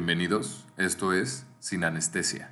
[0.00, 2.50] Bienvenidos, esto es Sin Anestesia.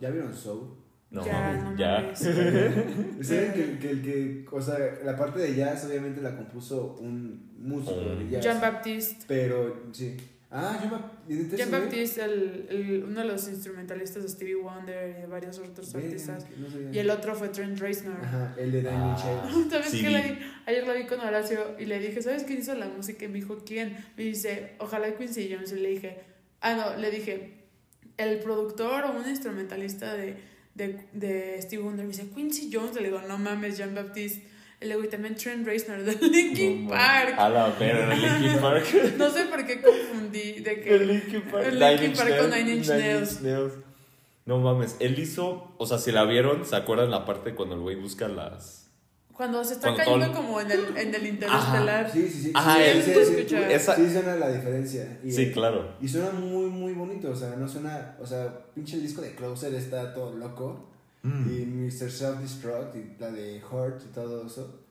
[0.00, 0.74] ¿Ya vieron Soul?
[1.10, 2.14] No, Ya, no ya.
[2.16, 7.52] ¿Saben que, que el que, o sea, la parte de jazz obviamente la compuso un
[7.58, 8.42] músico de Un- jazz?
[8.44, 9.24] Jean Baptiste.
[9.28, 10.16] Pero, sí.
[10.54, 11.56] Ah, Jean Baptiste.
[11.56, 15.94] Jean Baptiste, el, el- uno de los instrumentalistas de Stevie Wonder y de varios otros
[15.94, 16.44] artistas.
[16.92, 18.18] Y el otro fue Trent Reznor.
[18.22, 19.48] Ajá, el de Nine Ah.
[19.70, 20.02] ¿Sabes Sí.
[20.02, 20.38] qué le di?
[20.66, 23.24] Ayer lo vi con Horacio y le dije, ¿sabes quién hizo la música?
[23.24, 23.96] Y me dijo, ¿quién?
[24.18, 25.72] Me dice, ojalá Quincy Jones.
[25.72, 26.18] Y le dije,
[26.60, 27.64] ah, no, le dije,
[28.18, 30.36] el productor o un instrumentalista de,
[30.74, 32.04] de, de Stevie Wonder.
[32.04, 32.94] Me dice, Quincy Jones.
[32.96, 34.51] Le digo, no mames, Jean Baptiste.
[34.82, 37.34] Digo, y también Trent Reznor de Linkin No, Park.
[37.38, 38.86] A la verga, Linkin Park.
[39.18, 40.98] No sé por qué confundí de El que...
[40.98, 41.64] Linkin Park.
[41.66, 43.40] El Nine Linkin Inch Park con Nails, Nine Inch Nails.
[43.42, 43.72] Nails.
[44.44, 47.80] No mames, él hizo, o sea, si la vieron, ¿se acuerdan la parte cuando el
[47.80, 48.80] güey busca las...
[49.32, 52.10] Cuando se está Cuando cayendo todo- como en el, en el interestelar.
[52.12, 52.52] Sí, sí, sí.
[52.54, 55.18] Ajá, sí, él- sí, sí, sí, Esa- sí suena la diferencia.
[55.24, 55.94] Y, Sí, claro.
[56.02, 57.30] Y suena muy, muy bonito.
[57.30, 58.16] O sea, no suena.
[58.20, 60.90] O sea, pinche el disco de Closer está todo loco.
[61.22, 61.50] Mm.
[61.50, 62.10] Y Mr.
[62.10, 64.81] Self-Destruct y la de Hurt y todo eso.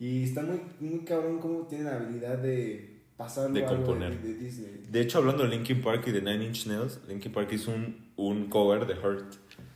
[0.00, 4.18] Y está muy, muy cabrón cómo tiene la habilidad de pasarlo De componer.
[4.18, 4.82] De, de Disney.
[4.88, 8.10] De hecho, hablando de Linkin Park y de Nine Inch Nails, Linkin Park hizo un,
[8.16, 9.34] un cover de Hurt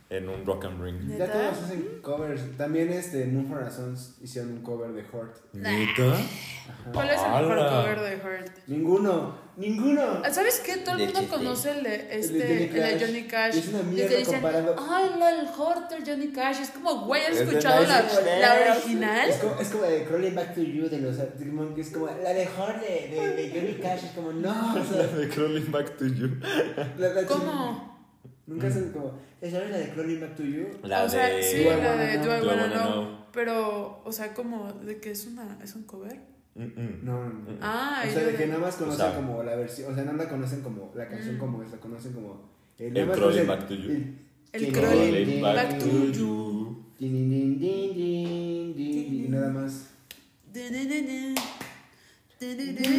[0.09, 1.17] en un Rock and Ring.
[1.17, 2.41] Ya todos hacen covers.
[2.57, 5.37] También este, Moon for Sons hicieron un cover de Hurt.
[5.53, 6.13] ¿Neta?
[6.13, 6.91] Ajá.
[6.91, 8.67] ¿Cuál es el mejor cover de Hurt?
[8.67, 9.44] Ninguno.
[9.57, 10.21] Ninguno.
[10.23, 10.77] Ah, ¿Sabes qué?
[10.77, 13.05] Todo el mundo conoce el de, este, Johnny el de Cash.
[13.07, 13.55] Johnny Cash.
[13.57, 14.75] Es una Y mierda dicen, comparado.
[14.89, 16.59] ay, no, el Horter Johnny Cash.
[16.61, 18.01] Es como, güey, ¿has Es escuchado la,
[18.39, 19.29] la original?
[19.29, 21.87] Es como, es como de Crawling Back to You de los Arctic Monkeys.
[21.87, 24.03] Es como la de Hurt de, de, de Johnny Cash.
[24.05, 24.73] Es como, no.
[24.75, 26.29] O La sea, de Crawling Back to You.
[26.97, 27.95] la, la ¿Cómo?
[28.47, 29.19] Nunca hacen como.
[29.41, 30.67] ¿Sabes la de Crawling Back to You?
[30.83, 31.41] La o sea, de...
[31.41, 32.25] sí, la de Know?
[32.25, 32.67] Do I Wanna.
[32.73, 33.25] Know.
[33.31, 36.34] Pero, o sea, como de que es una es un cover.
[36.55, 36.99] Mm, mm.
[37.03, 37.57] No, no, no.
[37.61, 39.91] Ah, o sea, de que nada más conocen O sea, como la versión.
[39.91, 42.49] O sea, no la conocen como la canción como es, la conocen como.
[42.77, 43.91] El Crawling conocen Back to You.
[43.91, 46.85] El, El Crawling Back to You.
[46.99, 47.09] Y
[49.29, 49.89] nada más.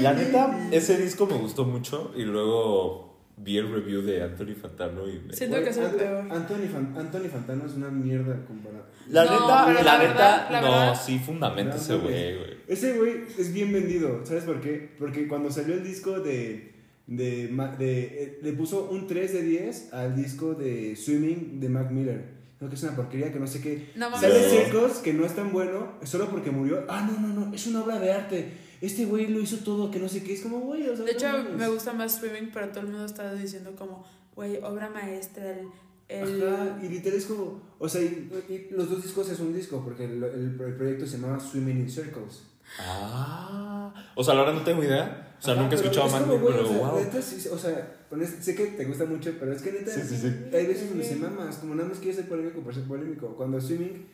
[0.00, 3.05] La neta, ese disco me gustó mucho y luego
[3.38, 5.32] vi el review de Anthony Fantano y me...
[5.34, 6.24] Siento que es el peor.
[6.30, 8.86] Anthony, Fan- Anthony Fantano es una mierda comparado.
[9.08, 12.00] La No, neta, la, la neta, verdad, la no, verdad- sí fundamenta No, ese no,
[12.00, 12.50] güey, güey.
[12.66, 14.90] Ese güey es bien vendido, ¿sabes por qué?
[14.98, 16.72] Porque cuando salió el disco de.
[17.06, 17.48] de,
[17.78, 22.35] de eh, le puso un 3 de 10 al disco de Swimming de Mac Miller.
[22.60, 23.90] No, que es una porquería, que no sé qué.
[23.96, 24.10] No.
[24.18, 24.48] Sale.
[24.48, 26.84] Circos, que no es tan bueno, solo porque murió.
[26.88, 28.52] Ah, no, no, no, es una obra de arte.
[28.80, 30.32] Este güey lo hizo todo, que no sé qué.
[30.34, 31.04] Es como, güey, o sea.
[31.04, 31.52] De hecho, mames.
[31.54, 35.68] me gusta más Swimming, pero todo el mundo está diciendo como, güey, obra maestra, el...
[36.08, 37.60] el- Ajá, y literal es como.
[37.78, 41.06] O sea, y, y los dos discos es un disco, porque el, el- el proyecto
[41.06, 42.42] se llama Swimming in Circles.
[42.78, 45.25] Ah, o sea, la verdad no tengo idea.
[45.38, 46.98] O sea, Ajá, nunca he escuchado güey, pero o sea, wow.
[46.98, 49.90] neta, sí, o sea, con es- sé que te gusta mucho, pero es que neta,
[49.90, 50.56] Sí, sí, sí.
[50.56, 53.28] hay veces donde se mamas, como nada más quieres ser polémico por ser polémico.
[53.36, 54.06] Cuando swimming,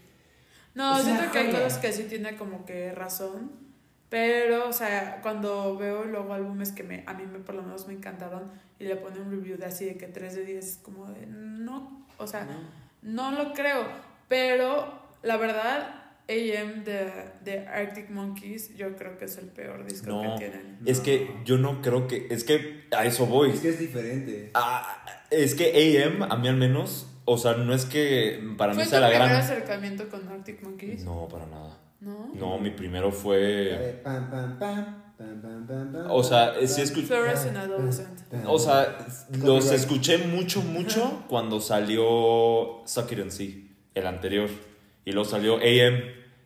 [0.75, 3.53] No, siento que hay cosas que sí tiene como que razón.
[4.09, 7.87] Pero, o sea, cuando veo luego álbumes que me, a mí me, por lo menos
[7.87, 11.07] me encantaron y le pone un review de así de que 3 de 10, como
[11.11, 12.47] de no, o sea,
[13.01, 13.87] no lo creo.
[14.29, 17.11] Pero la verdad, AM de,
[17.45, 20.37] de Arctic Monkeys, yo creo que es el peor disco No.
[20.39, 20.79] que tienen.
[20.87, 22.27] Es que yo no creo que.
[22.31, 23.51] Es que a eso voy.
[23.51, 24.51] es que es diferente.
[24.55, 28.77] Ah, es que AM, a mí al menos, o sea, no es que para mí
[28.77, 29.41] ¿Fue tu sea la primer gran.
[29.41, 31.05] acercamiento con Arctic Monkeys?
[31.05, 31.79] No, para nada.
[32.01, 32.31] ¿No?
[32.35, 34.01] No, mi primero fue.
[34.03, 35.03] pam, pam, pam,
[36.11, 37.15] O sea, sí escuché-
[38.47, 39.07] O sea,
[39.45, 44.49] los escuché mucho, mucho cuando salió Suck It and See, el anterior.
[45.05, 46.03] Y luego salió AM.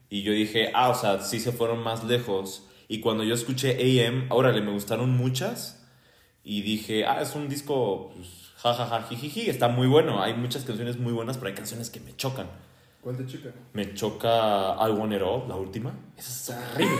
[0.08, 2.66] Y yo dije, ah, o sea, sí se fueron más lejos.
[2.88, 5.84] Y cuando yo escuché AM, órale, me gustaron muchas.
[6.44, 10.22] Y dije, ah, es un disco, pues, jajaja, jijiji, está muy bueno.
[10.22, 12.46] Hay muchas canciones muy buenas, pero hay canciones que me chocan.
[13.00, 13.50] ¿Cuál te chuca?
[13.72, 15.92] Me choca I Want It All, la última.
[16.16, 16.96] Esa es horrible.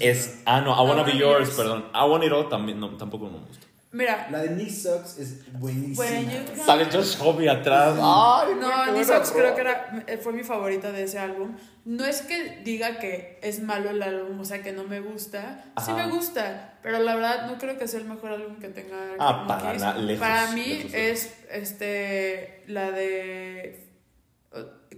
[0.00, 1.56] Es ah, no, I Wanna Be Be Yours, Yours.
[1.56, 1.86] perdón.
[1.94, 3.66] I Want It All también, no, tampoco me gusta.
[3.96, 6.06] Mira, La de Nick Sucks es buenísima.
[6.20, 7.94] You- Sale Josh Homme atrás.
[7.98, 11.56] Ay, No, buena Sox creo que era, eh, fue mi favorita de ese álbum.
[11.86, 15.62] No es que diga que es malo el álbum, o sea, que no me gusta.
[15.78, 15.94] Sí Ajá.
[16.06, 18.96] me gusta, pero la verdad no creo que sea el mejor álbum que tenga.
[19.18, 20.94] Ah, para na- lejos, Para mí lejos, lejos.
[20.94, 23.86] es este la de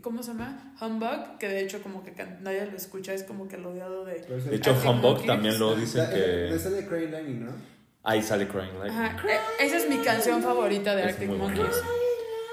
[0.03, 0.75] ¿cómo se llama?
[0.81, 4.15] Humbug, que de hecho como que nadie lo escucha, es como que el odiado de
[4.21, 6.55] De hecho, Humbug también lo dicen que.
[6.55, 7.78] Esa de Lightning, ¿no?
[8.09, 8.71] Ahí sale Crying.
[8.91, 11.29] Ajá, eh, esa es mi canción favorita de Es Arctic.
[11.29, 11.83] Monkeys.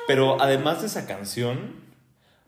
[0.07, 1.83] Pero además de esa canción,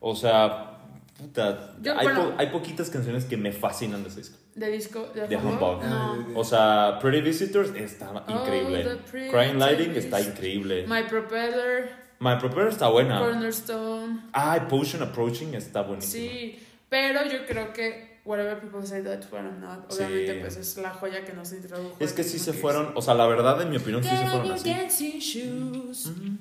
[0.00, 0.78] O sea,
[1.18, 2.30] puta, Yo, hay, bueno.
[2.30, 4.36] po- hay poquitas canciones que me fascinan de ese disco.
[4.54, 5.08] ¿De disco?
[5.14, 5.82] ¿De, De Humbug?
[5.84, 6.26] No.
[6.36, 8.98] O sea, Pretty Visitors está Oh, increíble.
[9.10, 10.84] Crying Lighting está increíble.
[10.86, 11.90] My Propeller,
[12.20, 13.18] My Propeller está buena.
[13.18, 14.20] Cornerstone.
[14.32, 16.30] Ah, Potion Approaching está buenísimo.
[16.30, 16.58] Sí,
[16.88, 20.38] pero yo creo que Whatever People Say That What I'm Not, obviamente Sí.
[20.40, 21.96] pues es la joya que nos introdujo.
[21.98, 24.50] Es que sí se fueron, o sea, la verdad, en mi opinión, sí se fueron
[24.52, 24.70] así.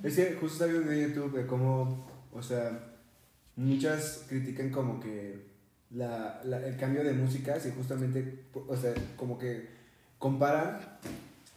[0.04, 2.80] Es que justo viendo en YouTube de cómo, o sea,
[3.56, 5.48] muchas critican como que
[5.92, 9.68] la, la- el cambio de músicas y justamente, o sea, como que
[10.20, 10.80] comparan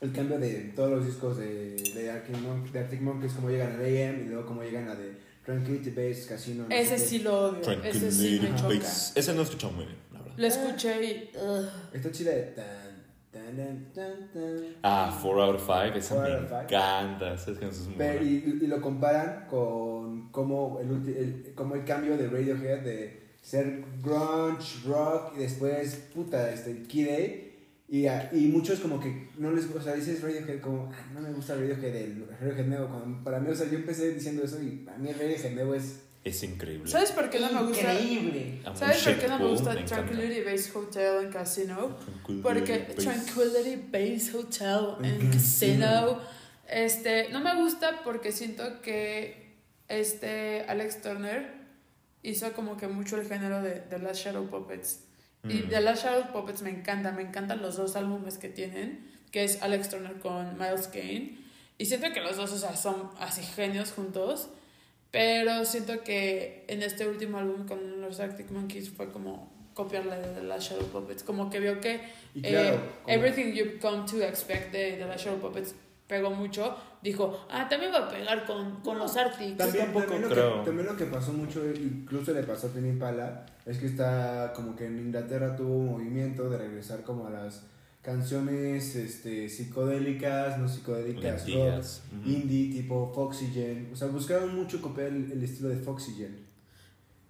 [0.00, 3.72] el cambio de todos los discos de, de, Arctic, Mon- de Arctic Monkeys, cómo llegan
[3.72, 6.64] a AM y luego cómo llegan a de Tranquility Base, Casino.
[6.68, 8.92] no Ese sí lo odio, ese sí me Tranquility choca.
[9.16, 9.96] Ese no escuchó muy bien.
[10.36, 11.30] Lo escuché y...
[11.36, 11.68] ugh.
[11.92, 14.76] Está chida de tan, tan, tan, tan, tan.
[14.82, 16.62] Ah, 4 out of 5, esa Four me out of five.
[16.64, 17.34] encanta.
[17.34, 21.74] Esa canción es muy Pero, y, y lo comparan con cómo el, ulti- el, cómo
[21.74, 27.50] el cambio de Radiohead de ser grunge, rock y después, puta, este, Kid A.
[27.92, 31.10] Y, a- y muchos como que no les gusta, o sea, dices Radiohead como, "Ah,
[31.12, 32.86] no me gusta Radiohead, el Radiohead nuevo.
[32.88, 35.74] Cuando, para mí, o sea, yo empecé diciendo eso y para mí el Radiohead nuevo
[35.74, 36.02] es...
[36.22, 36.90] Es increíble.
[36.90, 37.94] ¿Sabes por qué no me gusta?
[37.94, 38.60] Increíble.
[38.74, 39.96] ¿Sabes por qué no me gusta encanta.
[39.96, 41.96] Tranquility Base Hotel en Casino?
[41.96, 42.94] Tranquility Porque Base.
[42.94, 46.18] Tranquility Base Hotel en Casino.
[46.68, 49.56] Este, no me gusta porque siento que
[49.88, 51.52] este Alex Turner
[52.22, 55.04] hizo como que mucho el género de, de Last Shadow Puppets.
[55.48, 55.68] Y Mm.
[55.70, 59.62] de Last Shadow Puppets me encanta, me encantan los dos álbumes que tienen, que es
[59.62, 61.38] Alex Turner con Miles Kane.
[61.78, 64.50] Y siento que los dos, o sea, son así genios juntos.
[65.10, 70.18] Pero siento que en este último álbum con los Arctic Monkeys fue como copiar la
[70.18, 71.22] de The Last Shadow Puppets.
[71.24, 72.00] Como que vio que
[72.42, 75.74] eh, Everything You've Come to Expect de The Last Shadow Puppets
[76.06, 76.76] pegó mucho.
[77.02, 79.56] Dijo, ah, también va a pegar con, con los Arctic.
[79.56, 83.46] También, también, lo que, también lo que pasó mucho, incluso le pasó a Tini Pala,
[83.64, 87.62] es que está como que en Inglaterra tuvo un movimiento de regresar como a las
[88.02, 93.90] canciones este, psicodélicas, no psicodélicas, rock, indie, tipo Foxygen.
[93.92, 96.46] O sea, buscaron mucho copiar el, el estilo de Foxygen.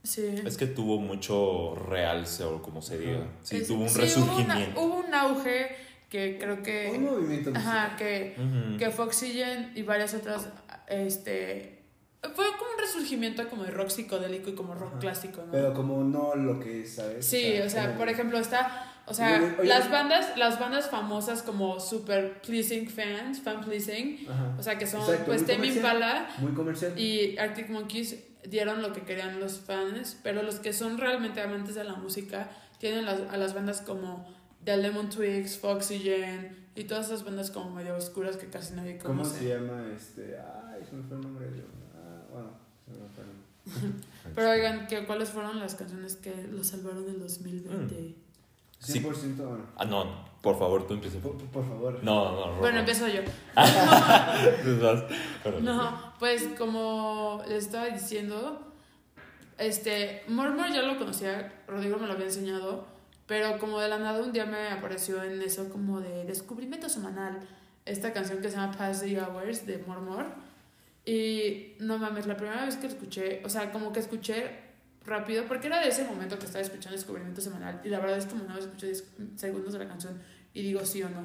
[0.03, 0.25] Sí.
[0.47, 3.27] Es que tuvo mucho realce o como se diga.
[3.43, 4.81] Sí, Es- tuvo un sí, hubo resurgimiento.
[4.81, 5.67] una- Hubo, un auge
[6.09, 6.91] que creo que...
[6.97, 8.79] Un movimiento Ajá, que, Ujú.
[8.79, 10.49] que Foxygen y varias otras,
[10.89, 11.79] este...
[12.23, 14.99] Fue como un resurgimiento como de rock psicodélico y como rock Ajá.
[14.99, 15.53] clásico, ¿no?
[15.53, 17.25] Pero como no lo que es, ¿sabes?
[17.27, 19.91] Sí, o sea, por ejemplo, está, o sea, Oye, oye, las oye.
[19.93, 24.55] bandas, las bandas famosas como super pleasing fans, fan pleasing, Ajá.
[24.59, 25.67] o sea, que son Exacto, pues Tame.
[25.67, 26.99] Impala Muy comercial.
[26.99, 28.17] y Arctic Monkeys
[28.49, 32.49] dieron lo que querían los fans, pero los que son realmente amantes de la música
[32.79, 34.27] tienen las- a las bandas como
[34.65, 39.23] The Lemon Twigs, Foxygen y todas esas bandas como medio oscuras que casi nadie ¿Cómo
[39.23, 39.41] conoce.
[39.41, 40.37] se llama este?
[40.39, 41.47] Ay, se me fue el nombre.
[41.47, 41.65] de-
[41.95, 42.51] Ah, bueno,
[42.87, 44.07] se me fue el nombre.
[44.35, 48.15] Pero oigan, ¿qué, ¿cuáles fueron las canciones que los salvaron del 2020?
[48.81, 49.00] Sí.
[49.00, 49.67] 100% bueno.
[49.77, 51.19] Ah, no, por favor, tú empieza.
[51.19, 52.03] Por, por favor.
[52.03, 52.59] No, no, no.
[52.59, 52.81] Bueno, no.
[52.81, 53.21] empiezo yo.
[55.61, 58.73] No, pues como les estaba diciendo,
[59.59, 62.87] este, Murmur ya lo conocía, Rodrigo me lo había enseñado,
[63.27, 67.41] pero como de la nada un día me apareció en eso como de descubrimiento semanal,
[67.85, 70.26] esta canción que se llama Past the Hours de Murmur.
[71.05, 74.70] Y no mames, la primera vez que escuché, o sea, como que escuché
[75.05, 78.26] rápido, porque era de ese momento que estaba escuchando descubrimiento semanal, y la verdad es
[78.26, 79.04] que no escuché 10
[79.37, 80.21] segundos de la canción
[80.54, 81.23] y digo sí o no.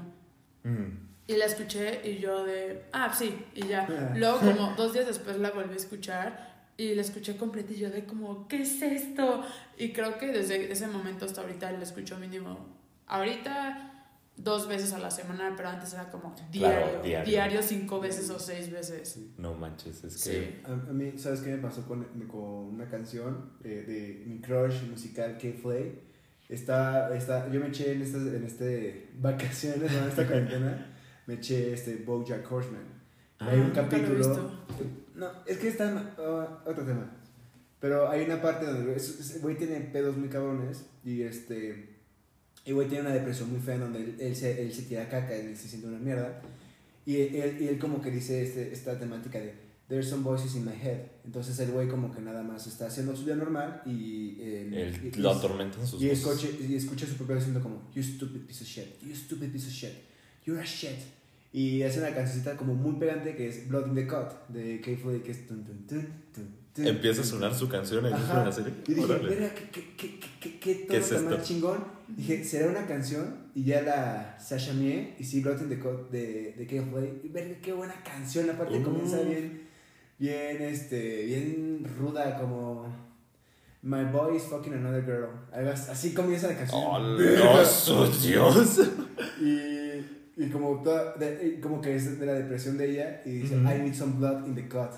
[0.64, 1.06] Mm.
[1.28, 3.88] Y la escuché y yo de, ah, sí, y ya.
[4.16, 7.90] Luego como dos días después la volví a escuchar y la escuché completa y yo
[7.90, 9.44] de como, ¿qué es esto?
[9.78, 12.60] Y creo que desde ese momento hasta ahorita la escucho mínimo,
[13.08, 13.95] ahorita
[14.38, 17.30] dos veces a la semana, pero antes era como diario, diario.
[17.32, 19.18] diario, cinco veces o seis veces.
[19.38, 20.32] No manches, es Sí.
[20.32, 20.62] que.
[20.66, 22.42] A, a mí, ¿sabes qué me pasó con, con
[22.76, 26.02] una canción eh, de mi crush musical, K-Flay?
[26.50, 31.74] Está, está, yo me eché en estas en este vacaciones, en esta cuarentena, me eché
[31.74, 32.84] este Bojack Horseman.
[33.40, 34.18] Ah, hay un nunca lo he capítulo...
[34.18, 34.66] visto.
[35.16, 36.14] No, es que está...
[36.20, 37.10] ah, otro tema.
[37.80, 41.95] Pero hay una parte donde es- es- el güey tiene pedos muy cabrones y este...
[42.66, 45.36] El güey tiene una depresión muy fea donde él, él se, él se tira caca,
[45.36, 46.42] él se siente una mierda.
[47.06, 49.54] Y él, y él como que dice este, esta temática de
[49.88, 50.98] There's some voices in my head.
[51.26, 54.38] Entonces el güey como que nada más está haciendo su vida normal y...
[54.40, 54.62] eh,
[55.04, 58.02] Él y- lo y- atormentan sus y escucha, y escucha su propio diciendo como, you
[58.02, 59.94] stupid piece of shit, you stupid piece of shit,
[60.44, 60.98] you're a shit.
[61.54, 65.22] Y hace una cancioncita como muy pegante que es Blood in the Cut, de K-Floyd,
[65.22, 65.46] que es...
[65.48, 65.86] Tun, tun,
[66.34, 68.74] tun, Empieza a sonar su canción ahí en la serie.
[68.88, 71.86] Y dije, verga, ¿qué, qué, qué, qué, qué, qué ¿Qué todo es tan chingón?
[72.08, 73.46] Dije, ¿será una canción?
[73.56, 77.10] Y ya la Sasha Mie y sí, the Cut de, de K-Floyd.
[77.24, 78.84] Y verga, qué buena canción, aparte Uh.
[78.84, 79.62] comienza bien,
[80.20, 83.06] bien, este, bien ruda, como...
[83.82, 85.30] My boy is fucking another girl.
[85.72, 86.82] Así comienza la canción.
[86.84, 88.82] ¡Oh, Dios!
[89.40, 93.56] Y, y como, toda- de- como que es de la depresión de ella y dice,
[93.56, 93.64] Ujú.
[93.70, 94.92] I need some blood in the cut.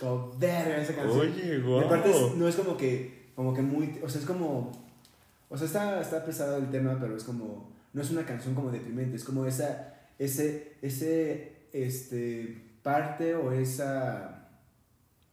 [0.00, 1.20] Como, verga esa canción.
[1.20, 1.80] Oye, guau.
[1.80, 4.72] aparte es- no es como que, como que muy, o sea, es como,
[5.48, 8.70] o sea, está, está pesado el tema, pero es como, no es una canción como
[8.70, 14.48] deprimente, es como esa, ese, ese, este, parte o esa,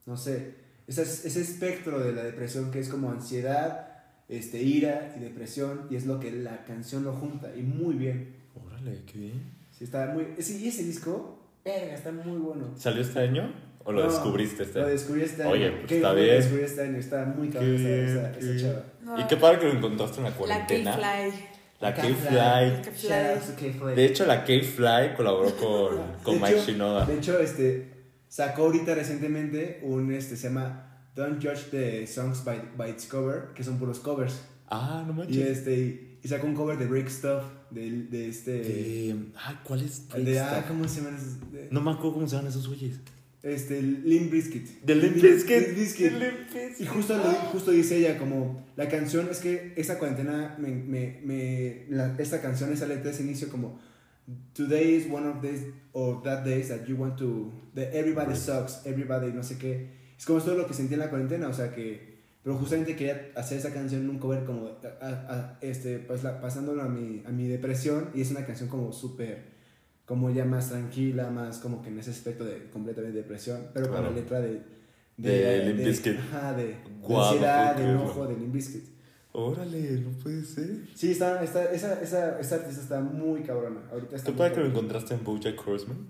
[0.05, 0.55] no sé,
[0.87, 3.87] esa- ese espectro de la depresión que es como ansiedad,
[4.29, 8.35] este, ira y depresión, y es lo que la canción lo junta, y muy bien.
[8.65, 9.43] Órale, qué bien.
[9.71, 12.71] Sí, está muy, sí, y ese disco, verga, está muy bueno.
[12.77, 13.51] ¿Salió este año?
[13.83, 14.93] ¿O lo No, descubriste este Lo año?
[14.93, 15.51] descubrí este año.
[15.51, 16.27] Oye, pues, está bien.
[16.27, 18.83] Lo descubrí este año, está muy cabrón esa, esa, chava.
[19.03, 20.91] No, Y qué padre que lo encontraste en la La cuarentena.
[20.91, 21.45] K-Fly.
[21.79, 22.13] La K-Fly.
[22.13, 22.81] K-Fly.
[22.83, 23.09] K-Fly.
[23.09, 23.95] Shout out to K-Fly.
[23.95, 27.05] De hecho, la K-Fly colaboró con, con Mike hecho- Shinoda.
[27.05, 27.91] De hecho, este,
[28.27, 33.49] sacó ahorita recientemente un, este, se llama Don't Judge the Songs by, by its Cover,
[33.55, 34.41] que son puros covers.
[34.69, 35.47] Ah, no Y, manches.
[35.57, 38.51] este, y, y sacó un cover de Break Stuff, de, de este...
[38.59, 40.03] De- Ay, ¿cuál es?
[40.13, 40.67] el de, ah, esta?
[40.69, 41.51] ¿cómo se llaman esos?
[41.51, 42.99] De- No me acuerdo cómo se llaman esos güeyes.
[43.43, 44.83] Este, Limp Bizkit.
[44.83, 45.15] De Limp
[45.75, 46.11] Bizkit.
[46.79, 47.15] Y justo,
[47.51, 52.39] justo dice ella, como la canción es que esta cuarentena, me, me, me- la- esta
[52.41, 53.79] canción, esa letra, ese inicio como
[54.53, 58.85] Today is one of these or that days that you want to, that everybody sucks,
[58.85, 59.89] everybody no sé qué.
[60.17, 62.11] Es como todo lo que sentí en la cuarentena, o sea que,
[62.43, 64.71] pero justamente quería hacer esa canción en un cover como, a-
[65.01, 68.69] a- a- este, pues la, pasándolo a mi, a mi depresión y es una canción
[68.69, 69.45] como súper,
[70.05, 73.97] como ya más tranquila, más como que en ese aspecto de completamente depresión, pero con
[73.97, 74.09] Claro.
[74.11, 74.61] la letra de...
[75.17, 76.17] De.
[76.17, 78.85] Ajá, de, de Guau, no ansiedad, de enojo, de Limp Bizkit.
[79.33, 80.87] Órale, no puede ser.
[80.95, 83.81] Sí, está, está, esa, esa, esa artista está muy cabrona.
[83.91, 86.07] Ahorita está ¿Qué muy padre que lo encontraste en Bojack Horseman?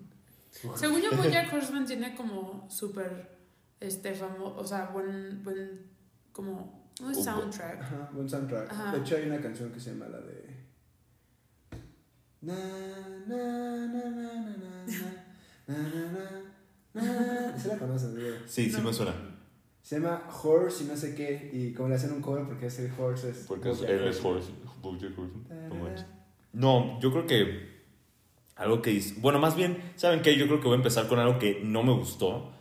[0.76, 3.30] Según yo, Bojack Horseman tiene como súper,
[3.80, 5.82] este, famoso, o sea, buen, buen,
[6.32, 7.82] como, un Un- soundtrack.
[7.82, 8.72] Ajá, buen soundtrack.
[8.72, 8.92] Ajá.
[8.94, 10.41] De hecho, hay una canción que se llama la de.
[12.42, 12.56] Na,
[13.28, 13.38] na,
[13.86, 14.32] na, na,
[15.68, 15.86] na,
[16.94, 18.34] na, ¿Se la conoces, güey?
[18.48, 19.14] Sí, sí me suena.
[19.84, 21.52] Se llama Horse y no sé qué.
[21.54, 23.46] Y como le hacen un cover porque ese Horse es.
[23.48, 24.52] Porque es, es Horse.
[26.54, 27.82] No, yo creo que.
[28.56, 29.16] Algo que dice.
[29.20, 30.36] Bueno, más bien, ¿saben qué?
[30.36, 32.52] Yo creo que voy a empezar con algo que no me gustó.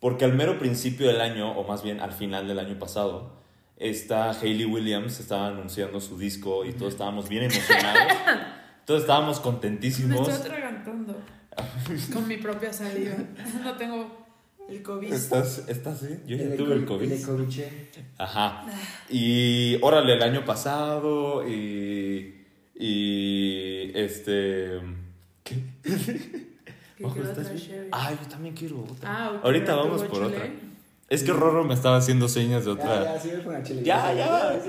[0.00, 3.36] Porque al mero principio del año, o más bien al final del año pasado,
[3.76, 8.12] esta Hayley Williams estaba anunciando su disco y todos estábamos bien emocionados
[8.88, 10.28] todos estábamos Me contentísimos.
[10.28, 11.14] estoy atragantando
[12.12, 13.16] con mi propia saliva.
[13.62, 14.26] No tengo
[14.68, 15.12] el COVID.
[15.12, 16.22] ¿Estás, ¿Estás bien?
[16.26, 17.08] Yo ya tuve el co- COVID.
[17.10, 17.90] Le cobiché.
[18.16, 18.64] Ajá.
[19.10, 22.46] Y órale, el año pasado y.
[22.76, 23.90] Y.
[23.94, 24.80] Este.
[25.44, 25.56] ¿Qué?
[26.96, 27.88] Que Ojo, ¿estás bien?
[27.92, 29.08] Ah, yo también quiero otra.
[29.26, 30.26] Ah, ok, Ahorita ¿tuvo vamos por chile?
[30.36, 30.50] otra.
[31.10, 33.04] Es que Rorro me estaba haciendo señas de otra.
[33.04, 33.82] ya, sí, voy con la chile.
[33.84, 34.60] Ya, ya.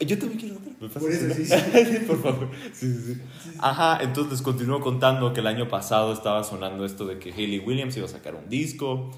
[0.00, 0.72] Yo también quiero otra.
[0.80, 1.34] ¿Me pasas Por eso, una?
[1.34, 1.98] sí, sí.
[2.06, 2.48] Por favor.
[2.72, 3.20] Sí, sí, sí.
[3.58, 7.58] Ajá, entonces les continúo contando que el año pasado estaba sonando esto de que Hayley
[7.60, 9.10] Williams iba a sacar un disco.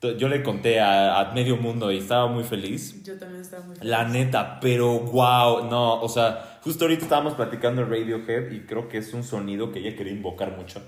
[0.00, 3.02] To- Yo le conté a, a medio mundo y estaba muy feliz.
[3.02, 4.12] Yo también estaba muy La feliz.
[4.12, 8.98] neta, pero wow, no, o sea, justo ahorita estábamos platicando de Radiohead y creo que
[8.98, 10.82] es un sonido que ella quería invocar mucho.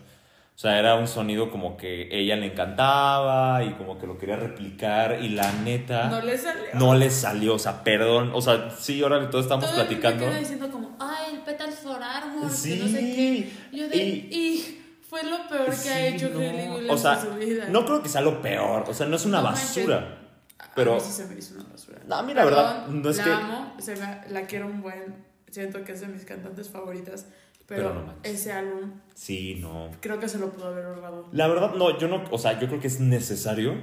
[0.58, 4.34] O sea, era un sonido como que ella le encantaba y como que lo quería
[4.34, 6.64] replicar y la neta No le salió.
[6.74, 10.28] no le salió, o sea, perdón, o sea, sí, ahora todos estamos Todo platicando.
[10.36, 13.52] diciendo como, ay, el Petal for Armor, Sí, que no sé qué.
[13.70, 16.40] Yo de, y- y, fue lo peor que Sí, ha hecho no.
[16.40, 17.66] Williams O sea, en su vida.
[17.70, 20.18] no creo que sea lo peor, o sea, no es una No basura.
[20.58, 22.00] A pero- mí sí se me hizo una basura.
[22.04, 24.82] No, a mí la verdad, no es la que- amo, se me- la quiero un
[24.82, 25.28] buen.
[25.52, 27.26] Siento que es de mis cantantes favoritas.
[27.68, 28.32] Pero, Pero no manches.
[28.32, 29.90] ese álbum Sí, no.
[30.00, 31.26] creo que se lo pudo haber ahorrado.
[31.32, 33.74] La verdad, no, yo no, o sea, yo creo que es necesario,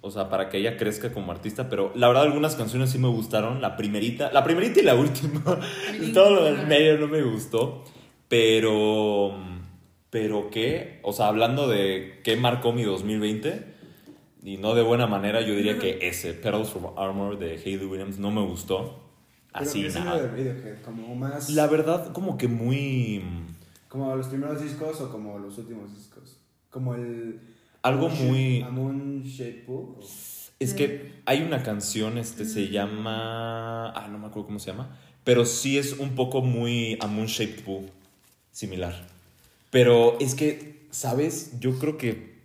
[0.00, 3.08] o sea, para que ella crezca como artista, pero la verdad algunas canciones sí me
[3.08, 5.60] gustaron, la primerita, la primerita y la última,
[6.00, 7.84] mí todo lo del medio no me gustó,
[8.28, 9.36] pero,
[10.08, 13.74] pero qué, o sea, hablando de qué marcó mi 2020,
[14.44, 18.18] y no de buena manera, yo diría que ese, Petals of Armor de Hayley Williams,
[18.18, 19.05] no me gustó,
[19.58, 20.22] así ¿qué estilo nada.
[20.22, 20.82] de Radiohead?
[20.84, 21.50] Como más.
[21.50, 23.22] La verdad, como que muy...
[23.88, 26.38] Como los primeros discos o como los últimos discos.
[26.70, 27.40] Como el.
[27.82, 28.62] Algo muy-
[29.68, 30.00] o-
[30.58, 33.90] Es que hay una canción, este se llama.
[33.92, 34.96] Ah, no me acuerdo cómo se llama.
[35.24, 37.86] Pero sí es un poco muy a Moon Shaped Pool.
[38.52, 39.06] Similar.
[39.70, 41.58] Pero es que, ¿sabes?
[41.60, 42.35] Yo creo que.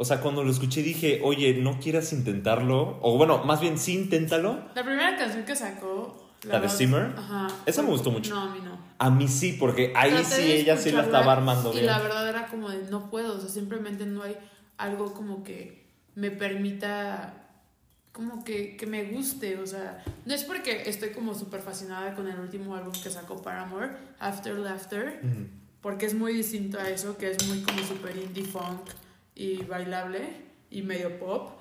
[0.00, 3.00] O sea, cuando lo escuché dije, oye, ¿no quieras intentarlo?
[3.02, 4.60] O bueno, más bien sí inténtalo.
[4.76, 6.30] La primera canción que sacó.
[6.44, 7.14] ¿La de Simmer?
[7.16, 7.48] Ajá.
[7.66, 8.32] Esa me gustó mucho.
[8.32, 8.78] No, a mí no.
[8.98, 11.86] A mí sí, porque ahí Traté sí ella sí la estaba armando Y bien.
[11.86, 14.36] la verdad era como de no puedo, o sea, simplemente no hay
[14.76, 17.34] algo como que me permita
[18.12, 22.28] como que, que me guste, o sea, no es porque estoy como súper fascinada con
[22.28, 23.90] el último álbum que sacó Paramore,
[24.20, 25.20] After Laughter,
[25.80, 28.88] porque es muy distinto a eso, que es muy como súper indie funk
[29.38, 30.20] y bailable
[30.70, 31.52] y medio pop,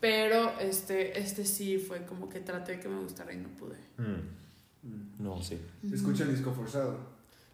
[0.00, 3.76] pero este, este sí fue como que traté de que me gustara y no pude.
[3.98, 5.22] Mm.
[5.22, 5.60] No, sí.
[5.88, 6.98] ¿Se escucha el disco forzado?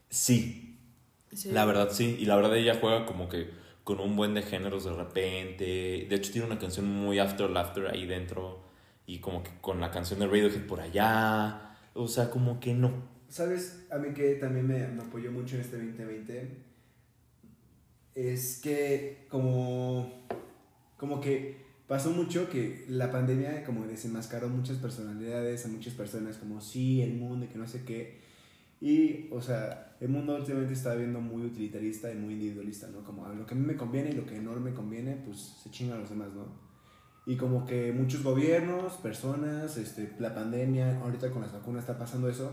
[0.08, 0.78] Sí,
[1.32, 1.50] Sí.
[1.50, 2.16] la verdad sí.
[2.20, 3.48] Y la verdad ella juega como que
[3.84, 5.64] con un buen de géneros de repente.
[6.08, 8.62] De hecho tiene una canción muy After Laughter ahí dentro.
[9.06, 11.74] Y como que con la canción de Radiohead por allá.
[11.94, 12.92] O sea, como que no.
[13.28, 13.86] ¿Sabes?
[13.90, 16.71] A mí que también me, me apoyó mucho en este 2020
[18.14, 20.26] es que como,
[20.96, 26.60] como que pasó mucho que la pandemia como desenmascaró muchas personalidades a muchas personas como
[26.60, 28.20] sí, el mundo que no sé qué.
[28.80, 33.04] Y, o sea, el mundo últimamente está viendo muy utilitarista y muy individualista, ¿no?
[33.04, 35.70] Como lo que a mí me conviene y lo que no me conviene, pues se
[35.70, 36.46] chingan los demás, ¿no?
[37.24, 42.28] Y como que muchos gobiernos, personas, este, la pandemia, ahorita con las vacunas está pasando
[42.28, 42.50] eso.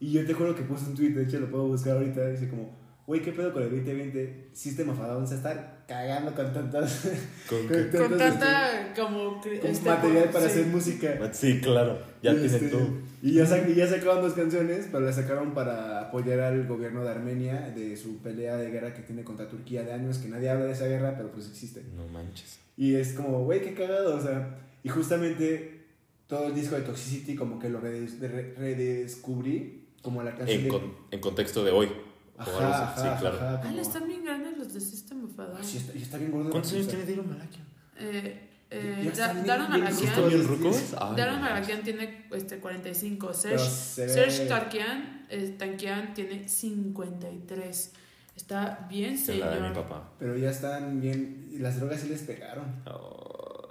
[0.00, 2.48] Y yo te juro que puse un tweet, de hecho lo puedo buscar ahorita, dice
[2.48, 4.48] como, güey, ¿qué pedo con el 2020?
[4.52, 7.02] System of a Down se está cagando con tantas...
[7.48, 9.42] Con- con Con tantas, tanta como...
[9.42, 10.50] cri- este, este, material para sí.
[10.52, 11.30] hacer música.
[11.32, 11.98] Sí, claro.
[12.22, 12.88] Ya este, todo.
[13.22, 17.02] Y ya, sac- y ya sacaron dos canciones, pero las sacaron para apoyar al gobierno
[17.04, 20.50] de Armenia de su pelea de guerra que tiene contra Turquía de años, que nadie
[20.50, 21.82] habla de esa guerra, pero pues existe.
[21.96, 22.58] No manches.
[22.76, 24.58] Y es como, güey, qué cagado, o sea.
[24.82, 25.84] Y justamente
[26.26, 30.58] todo el disco de Toxicity como que lo redes- de- re- redescubrí, como la canción
[30.58, 30.68] En, de...
[30.70, 31.88] con- en contexto de hoy.
[32.36, 32.50] O así.
[32.52, 33.36] Ajá, sí, ajá, claro.
[33.36, 35.56] ajá, Ah, como- están bien grandes los de System of a Down.
[35.60, 36.50] Ah, sí, está, bien gordo.
[36.50, 37.64] ¿Cuántos años tiene Daron Malakian?
[37.98, 40.04] Eh, eh, Ya Daron Malakian...
[40.08, 40.46] ¿Están bien Diez.
[40.46, 40.94] rucos?
[41.00, 43.26] Ay, Daron Malakian tiene este, 45.
[43.26, 47.92] pero Serge, se Serge Tarkian, eh, Tankian tiene 53.
[48.36, 49.74] Está bien Es la de mi señor.
[49.74, 50.10] papá.
[50.18, 51.48] Pero ya están bien...
[51.52, 52.64] Y las drogas sí les pegaron.
[52.86, 53.68] Oh,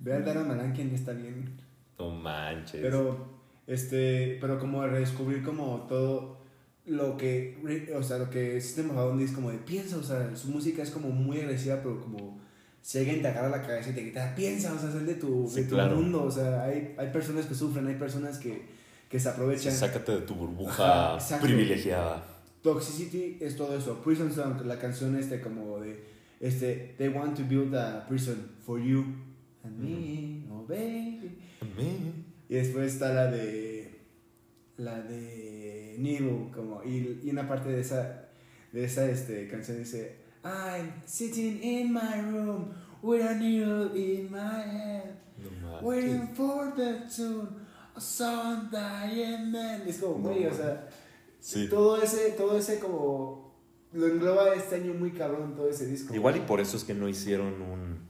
[0.00, 1.60] Ve al Dara Malankian y está bien...
[1.98, 2.80] no manches.
[2.82, 3.28] Pero,
[3.68, 6.38] este, pero como redescubrir como todo
[6.86, 7.56] lo que,
[7.96, 10.48] o sea, lo que System of a Down es como de piensa, o sea, su
[10.48, 12.38] música es como muy agresiva, pero como
[12.82, 15.48] si alguien te agarra la cabeza y te grita, piensa, o sea, sal de tu,
[15.48, 15.96] Sí, de tu claro.
[15.96, 18.66] mundo, o sea, hay, hay personas que sufren, hay personas que,
[19.08, 19.72] que se aprovechan.
[19.72, 22.22] Sácate de tu burbuja Ajá, privilegiada.
[22.62, 26.04] Toxicity es todo eso, Prison Song, la canción este como de,
[26.40, 29.04] este, they want to build a prison for you
[29.62, 31.38] and me, oh baby.
[32.48, 33.83] Y después está la de.
[34.76, 35.96] La de.
[35.98, 36.82] Needle, como.
[36.84, 38.28] Y, y una parte de esa.
[38.72, 40.16] De esa este, canción dice.
[40.44, 45.16] I'm sitting in my room with a needle in my hand.
[45.38, 47.48] No Waiting for the tune.
[47.96, 49.82] A song dying man.
[49.86, 50.88] Es como, No, güey, o sea.
[51.38, 51.68] Sí.
[51.68, 53.54] Todo ese, todo ese como.
[53.92, 56.12] Lo engloba este año muy cabrón, todo ese disco.
[56.12, 58.08] Igual y por eso es que no hicieron un,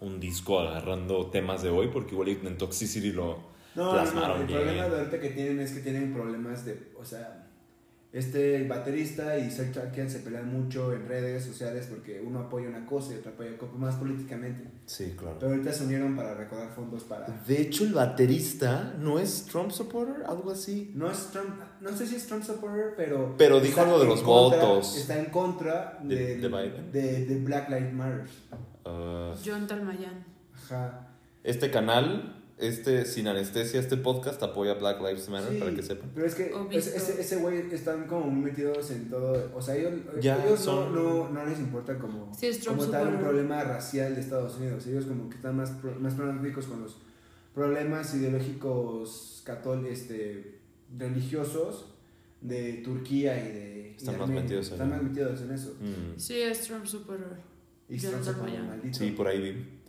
[0.00, 4.40] un disco agarrando temas de hoy, porque igual en Toxicity lo No, no, no, plasmaron
[4.42, 4.58] el bien.
[4.60, 7.38] problema de ahorita que tienen es que tienen problemas de, o sea,
[8.12, 12.68] este el baterista y Serge Tankian se pelean mucho en redes sociales porque uno apoya
[12.68, 14.64] una cosa y otro apoya otra, más políticamente.
[14.84, 15.38] Sí, claro.
[15.40, 17.26] Pero ahorita se unieron para recaudar fondos para...
[17.46, 20.92] De hecho, el baterista no es Trump supporter, algo así.
[20.94, 23.34] No es Trump, no sé si es Trump supporter, pero...
[23.38, 24.94] Pero dijo algo de los contra- votos.
[24.98, 26.92] Está en contra ¿De- del- de Biden?
[26.92, 28.24] De, de Black Lives Matter.
[28.84, 30.22] Ah, John Talmayan.
[30.54, 31.08] Ajá.
[31.44, 36.10] este canal, este Sin Anestesia, este podcast apoya Black Lives Matter, Sí, para que sepan.
[36.14, 36.52] Pero es que
[37.20, 39.50] ese, güey están como muy metidos en todo.
[39.54, 42.78] O sea, ellos, Ya ellos son- no, no, no les importa como, Sí, es Trump
[42.78, 44.86] como tal un problema racial de Estados Unidos.
[44.86, 46.96] Ellos como que están más, pro- más problemáticos con los
[47.54, 50.58] problemas ideológicos catól este,
[50.98, 51.86] religiosos
[52.40, 53.72] de Turquía y de...
[53.92, 54.42] y Están de más Armenia.
[54.42, 55.76] metidos en- Están más metidos en eso.
[55.80, 57.52] Mm, Sí, es Trump supporter.
[57.88, 58.62] Y como allá.
[58.62, 58.98] maldito.
[58.98, 59.81] sí, por ahí vi.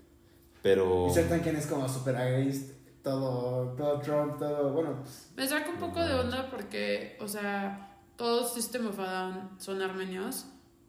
[0.64, 1.08] Pero...
[1.10, 2.72] Y quien es como super against
[3.04, 4.72] todo, todo Trump, todo...
[4.72, 9.06] Bueno, pues, Me saca un poco de onda porque, o sea, todos System of a
[9.06, 10.46] Down son armenios.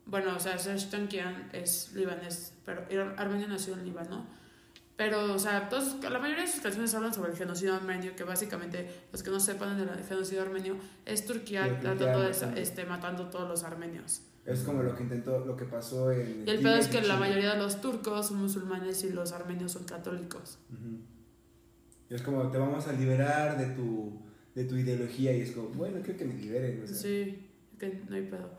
[0.07, 4.27] Bueno, o sea, Serge Tankian es libanés, pero Ar- Armenio nació en Líbano.
[4.97, 8.23] Pero, o sea, todos, la mayoría de sus canciones hablan sobre el genocidio armenio, que
[8.23, 13.31] básicamente, los que no sepan del genocidio armenio, es Turquía tratando de, este, matando a
[13.31, 14.21] todos los armenios.
[14.47, 16.45] Es como lo que intentó, lo que pasó en...
[16.47, 19.73] Y el pedo es que la mayoría de los turcos son musulmanes y los armenios
[19.73, 20.59] son católicos.
[20.73, 20.99] Ujú.
[22.11, 24.21] Y es como, te vamos a liberar de tu,
[24.55, 25.35] de tu ideología.
[25.35, 26.83] Y es como, bueno, creo que me liberen.
[26.83, 26.97] o sea.
[26.97, 28.51] Sí, que no hay pedo.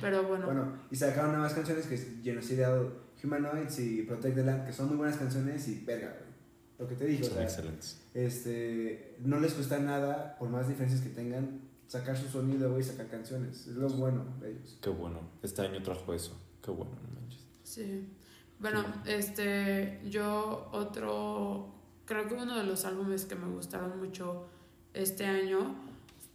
[0.00, 2.92] Pero bueno, Bueno, y sacaron nuevas canciones que es Genocidal
[3.24, 6.30] Humanoids y Protect the Land, que son muy buenas canciones y verga, güey.
[6.78, 8.00] Lo que te dije, o Son sea, excelentes.
[8.14, 12.84] este, no les cuesta nada, por más diferencias que tengan, sacar su sonido, güey, y
[12.84, 13.66] sacar canciones.
[13.66, 14.78] Es lo bueno de ellos.
[14.80, 15.18] Qué bueno.
[15.42, 16.40] Este año trajo eso.
[16.62, 17.44] Qué bueno, no manches.
[17.64, 18.08] Sí.
[18.60, 21.74] Bueno, este, yo otro
[22.04, 24.46] creo que uno de los álbumes que me gustaron mucho
[24.94, 25.74] este año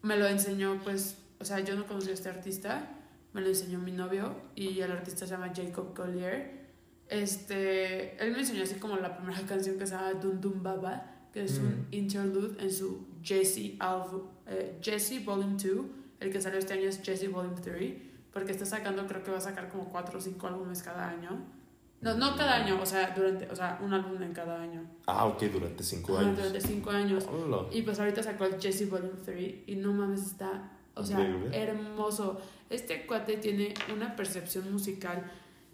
[0.02, 2.98] me lo enseñó, pues, o sea, yo no conocía a este artista,
[3.32, 6.66] me lo enseñó mi novio y el artista se llama Jacob Collier.
[7.08, 11.30] Este, él me enseñó así como la primera canción que se llama Dum Dum Baba,
[11.32, 15.86] que es un interlude en su Jesse álbum, eh, Jesse Volume 2,
[16.20, 17.94] el que salió este año es Jesse Volume 3,
[18.32, 21.44] porque está sacando, creo que va a sacar como 4 o 5 álbumes cada año.
[22.02, 24.84] No, no cada año, o sea, durante, o sea, un álbum en cada año.
[25.08, 26.38] Ah, ok, durante cinco Ajá, años.
[26.38, 27.26] Durante 5 años.
[27.32, 27.66] Hola.
[27.72, 31.58] Y pues ahorita sacó el Jesse Volume 3 y no mames, está, o sea, Increíble.
[31.64, 32.40] hermoso.
[32.70, 35.24] Este cuate tiene una percepción musical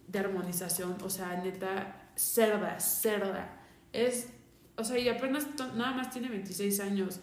[0.08, 3.58] de armonización, o sea, neta, cerda, cerda.
[3.92, 4.30] Es,
[4.78, 7.20] o sea, y apenas nada más tiene 26 años.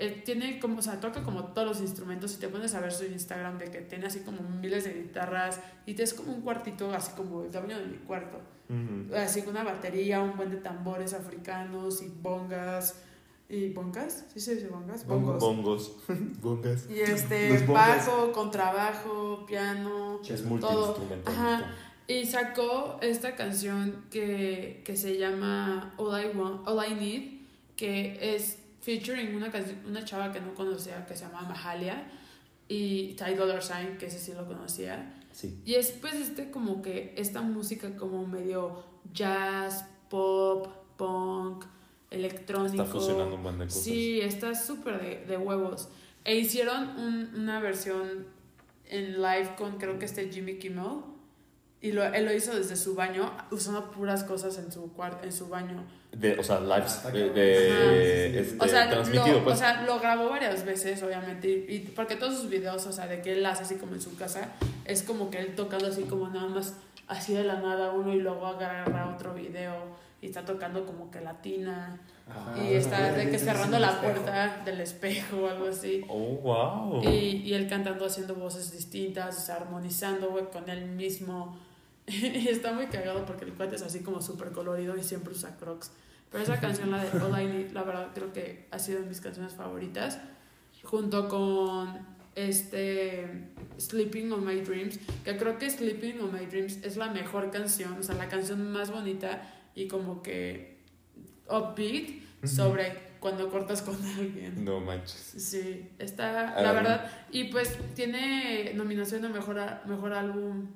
[0.00, 2.92] Eh, tiene como, o sea, toca como todos los instrumentos y te pones a ver
[2.92, 6.40] su Instagram de que tiene así como miles de guitarras y te es como un
[6.40, 8.38] cuartito así como el tamaño de mi cuarto
[9.16, 13.02] así con una batería, un buen de tambores africanos y bongas.
[13.48, 14.26] ¿Y bongas?
[14.34, 15.06] ¿Sí se dice bongas?
[15.06, 15.40] Bongos.
[15.40, 15.96] Bongos.
[16.42, 16.86] Bongas.
[16.90, 20.20] Y este, bajo, contrabajo, piano.
[20.28, 20.98] Es Todo.
[21.24, 21.74] Ajá.
[22.06, 27.22] Y sacó esta canción que, que se llama All I, Want, All I Need,
[27.76, 32.10] que es featuring una, canción- una chava que no conocía, que se llama Mahalia,
[32.68, 35.14] y Ty Dollar Sign, que ese sí lo conocía.
[35.32, 35.60] Sí.
[35.64, 38.82] Y es pues este como que esta música como medio
[39.14, 41.64] jazz, pop, punk,
[42.10, 42.82] electrónico.
[42.82, 43.82] Está fusionando un buen de cosas.
[43.82, 45.88] Sí, está súper de, de huevos.
[46.24, 48.26] E hicieron un- una versión
[48.86, 51.02] en live con creo que este Jimmy Kimmel.
[51.80, 55.32] Y lo, él lo hizo desde su baño, usando puras cosas en su cuarto, en
[55.32, 55.84] su baño.
[56.12, 58.38] De, o sea, lives Ah, está de, de- Ajá, sí, sí.
[58.38, 59.56] este, O sea, transmitido, lo, pues.
[59.56, 63.06] o sea, lo grabó varias veces, obviamente, y, y porque todos sus videos, o sea,
[63.06, 64.48] de que él hace así como en su casa,
[64.84, 66.74] es como que él tocando así como nada más,
[67.06, 69.74] así de la nada uno y luego agarra otro video
[70.20, 72.58] y está tocando como que latina Ajá.
[72.64, 74.12] y está de que cerrando la espejo.
[74.14, 76.04] puerta del espejo o algo así.
[76.08, 77.02] oh, wow.
[77.04, 81.56] Y, y él cantando, haciendo voces distintas, o sea, armonizando, güey, con él mismo.
[82.08, 85.56] y está muy cagado porque el cuate es así como súper colorido y siempre usa
[85.56, 85.92] crocs.
[86.30, 89.06] Pero esa canción, la de All I Need, la verdad creo que ha sido de
[89.06, 90.18] mis canciones favoritas.
[90.82, 91.98] Junto con
[92.34, 97.50] este Sleeping on My Dreams, que creo que Sleeping on My Dreams es la mejor
[97.50, 99.42] canción, o sea, la canción más bonita
[99.74, 100.78] y como que
[101.48, 104.64] upbeat sobre cuando cortas con alguien.
[104.64, 105.34] No manches.
[105.36, 107.10] Sí, está, la verdad.
[107.32, 110.68] Y pues tiene nominación a mejor, mejor álbum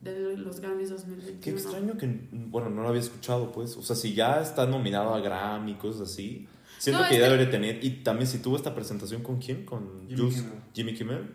[0.00, 1.40] de los Grammys 2021.
[1.42, 3.76] Qué extraño que, bueno, no lo había escuchado, pues.
[3.76, 6.46] O sea, si ya está nominado a Grammy y cosas así,
[6.78, 7.84] siento No, que este- ya debería tener.
[7.84, 9.64] Y también si tuvo esta presentación con quién?
[9.64, 10.52] Con Jimmy Kimmel.
[10.74, 11.30] Jimmy Kimmel.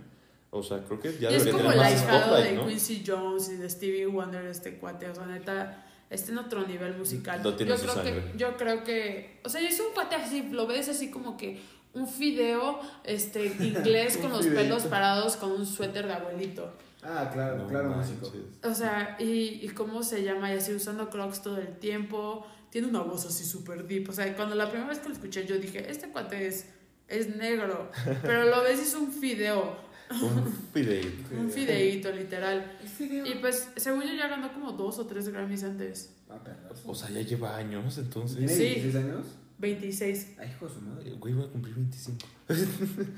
[0.51, 2.55] O sea, creo que ya Y es debería como tener el más ahijado spotlight, de
[2.57, 2.67] ¿no?
[2.67, 5.09] Quincy Jones y de Stevie Wonder, este cuate.
[5.09, 7.41] O sea, neta, está en otro nivel musical.
[7.43, 8.31] Lo tiene yo, su creo sangre.
[8.31, 9.39] que, yo creo que.
[9.43, 11.59] O sea, es un cuate así, lo ves así como que
[11.95, 14.61] un fideo este, inglés con los fideíto.
[14.63, 16.71] pelos parados con un suéter de abuelito.
[17.03, 18.31] Ah, claro, No claro, músico.
[18.63, 22.45] O sea, y, y cómo se llama, y así usando crocs todo el tiempo.
[22.69, 24.09] Tiene una voz así súper deep.
[24.09, 26.65] O sea, cuando la primera vez que lo escuché, yo dije, este cuate es,
[27.07, 27.91] es negro.
[28.23, 29.77] Pero lo ves y es un fideo.
[30.11, 31.35] Un fideíto.
[31.39, 32.77] Un fideíto, literal.
[32.99, 36.15] Y pues, según yo, ya ganó como dos o tres Grammys antes.
[36.29, 36.39] Ah.
[36.85, 38.37] O sea, ya lleva años, entonces.
[38.37, 38.63] ¿Tiene Sí.
[38.81, 39.25] 16 años?
[39.59, 40.35] 26.
[40.39, 41.11] Ay, hijo de su madre.
[41.13, 42.17] Güey, voy a cumplir 25.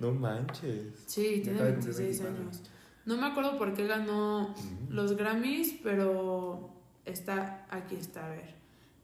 [0.00, 0.94] no manches.
[1.06, 2.42] Sí, tiene Acaba de cumplir 26 24.
[2.42, 2.62] años.
[3.08, 4.54] No me acuerdo por qué ganó
[4.90, 6.68] los Grammys, pero
[7.06, 8.54] está, aquí está, a ver.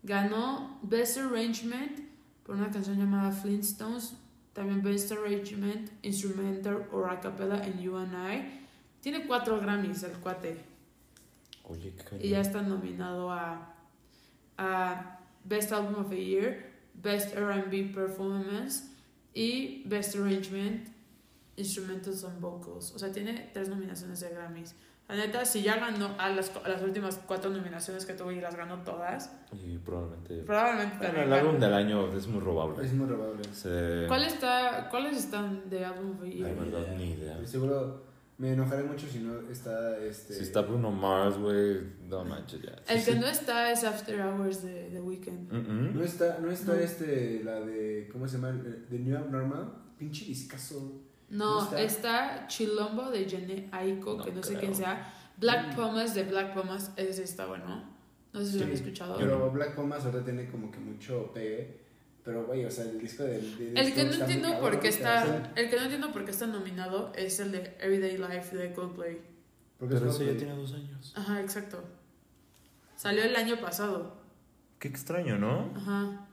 [0.02, 2.00] Ganó Best Arrangement
[2.44, 4.12] por una canción llamada Flintstones,
[4.52, 8.60] también Best Arrangement, Instrumental or A Cappella en You and I.
[9.00, 10.58] Tiene cuatro Grammys el cuate
[11.62, 13.74] Oye, qué y ya está nominado a,
[14.58, 18.84] a Best Album of the Year, Best R&B Performance
[19.32, 20.93] y Best Arrangement,
[21.56, 22.92] Instrumentals and Vocals.
[22.94, 24.74] O sea, tiene tres nominaciones de Grammys.
[25.06, 28.40] La neta, si ya ganó a las, a las últimas cuatro nominaciones que tuvo y
[28.40, 30.38] las ganó todas, Y probablemente.
[30.44, 32.84] probablemente Bueno, también el álbum del año es muy robable.
[32.86, 33.44] Es muy robable.
[33.52, 34.06] Se...
[34.08, 36.56] ¿Cuál está, ¿Cuáles están de La Year?
[36.56, 37.38] verdad, ni idea.
[37.42, 38.02] Y seguro
[38.38, 40.32] me enojaré mucho si no está este.
[40.34, 42.70] Si está Bruno Mars, güey, no manches ya.
[42.88, 43.18] El Sí, que sí.
[43.18, 45.52] no está es After Hours de The Weeknd.
[45.52, 45.92] Mm-mm.
[45.92, 46.78] No está, no está No.
[46.80, 48.58] este, la de, ¿cómo se llama?
[48.88, 49.70] The New Abnormal.
[49.98, 51.02] Pinche discazo.
[51.34, 51.82] No, ¿No está?
[51.82, 55.12] está Chilombo de Jenny Aiko, que No sé quién sea.
[55.36, 57.92] Black Pumas de Black Pumas, ese está bueno.
[58.32, 59.16] No sé si lo había escuchado.
[59.18, 61.82] Pero Black Pumas ahorita tiene como que mucho pegue.
[62.24, 63.58] Pero, güey, o sea, el disco del.
[63.58, 66.46] del El que no entiendo por qué está, el que no entiendo por qué está
[66.46, 69.20] nominado es el de Everyday Life de Coldplay.
[69.78, 71.12] Porque Pero es ese ya tiene dos años.
[71.16, 71.84] Ajá, exacto.
[72.96, 74.16] Salió el año pasado.
[74.78, 75.72] Qué extraño, ¿no?
[75.76, 76.26] Ajá.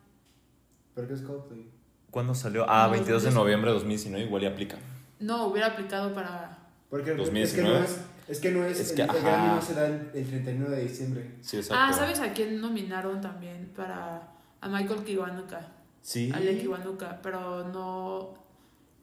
[0.93, 1.69] ¿Pero qué es Coldplay?
[2.11, 2.65] ¿Cuándo salió?
[2.69, 4.77] Ah, No, 22 de noviembre de 2019, igual y aplica.
[5.19, 6.57] No, hubiera aplicado para.
[6.89, 7.41] Porque 2019.
[7.47, 9.19] es que no es, es que no es, Es el, que, el ajá.
[9.19, 11.31] Grammy no se da el, el 31 de diciembre.
[11.41, 11.83] Sí, exacto.
[11.83, 13.71] Ah, ¿sabes a quién nominaron también?
[13.75, 14.27] Para.
[14.59, 15.61] A Michael Kiwanuka.
[16.01, 16.31] Sí.
[16.33, 18.33] A Ale Kiwanuka, pero no.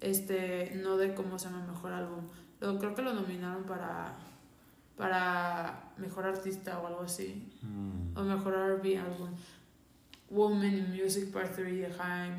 [0.01, 0.73] Este.
[0.77, 2.21] No de cómo se llama mejor álbum.
[2.61, 4.14] Lo, creo que lo nominaron para.
[4.97, 7.49] Para mejor artista o algo así.
[7.62, 9.31] Mm, O mejor RB álbum.
[10.31, 12.35] Woman in Music Part 3 de Haim.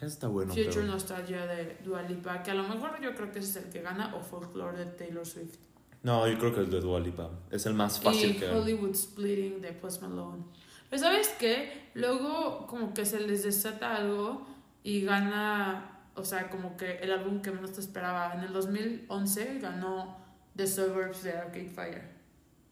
[0.00, 0.52] Está bueno.
[0.52, 2.42] Future pero- Nostalgia de Dua Lipa.
[2.42, 4.14] Que a lo mejor yo creo que ese es el que gana.
[4.14, 5.56] O Folklore de Taylor Swift.
[6.02, 7.30] No, yo creo que el de Dua Lipa.
[7.50, 8.48] Es el más fácil y que.
[8.48, 10.44] Hollywood Splitting de Post Malone.
[10.90, 11.90] Pero ¿sabes qué?
[11.94, 14.46] Luego como que se les desata algo
[14.84, 18.34] y gana, o sea, como que el álbum que menos te esperaba.
[18.34, 20.16] En el 2011 ganó
[20.54, 22.02] The Suburbs de Arcade Fire.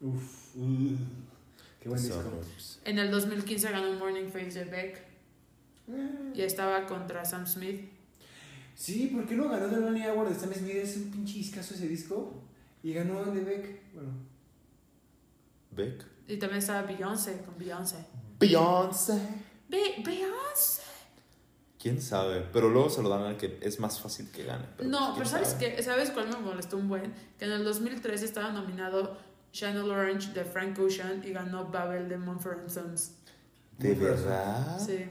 [0.01, 0.97] Uf, uh,
[1.81, 2.23] qué buen disco.
[2.23, 2.81] Suburbs.
[2.85, 5.14] En el 2015 ganó Morning Face de Beck
[6.35, 7.91] Y estaba contra Sam Smith.
[8.75, 10.75] Sí, ¿por qué no ganó el Lonely Award de Sam Smith?
[10.77, 12.33] Es un pinche discazo ese disco.
[12.83, 13.95] Y ganó el de Beck.
[13.95, 14.11] Bueno,
[15.71, 16.05] Beck.
[16.29, 17.97] Y también estaba Beyoncé con Beyoncé.
[18.39, 19.19] Beyoncé.
[19.69, 20.83] Be Beyoncé.
[21.79, 22.47] ¿Quién sabe?
[22.53, 24.65] Pero luego se lo dan al que es más fácil que gane.
[24.77, 25.75] pero No, pero ¿quién ¿sabes sabe?
[25.77, 25.83] qué?
[25.83, 27.13] ¿Sabes cuál me molestó un buen?
[27.39, 29.19] Que en el 2013 estaba nominado
[29.53, 33.13] Channel Orange de Frank Ocean y ganó Babel de Mumford Sons.
[33.79, 34.79] ¿De verdad?
[34.79, 35.05] Sí.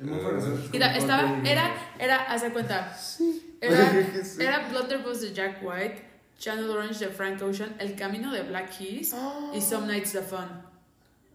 [0.00, 3.56] Mira, como estaba, era, era, haz de cuenta, Sí.
[3.60, 3.90] era,
[4.24, 4.42] Sí.
[4.42, 6.02] era Blunderbuss de Jack White,
[6.38, 9.14] Channel Orange de Frank Ocean, El Camino de Black Keys
[9.54, 10.48] y Some Nights the Fun.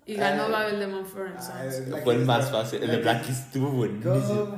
[0.05, 0.49] Y ganó Ah.
[0.49, 1.87] Babel de Mumford Ah, Sons.
[1.87, 2.81] Black Fue el más fácil.
[2.83, 4.57] El de Black Keys estuvo buenísimo.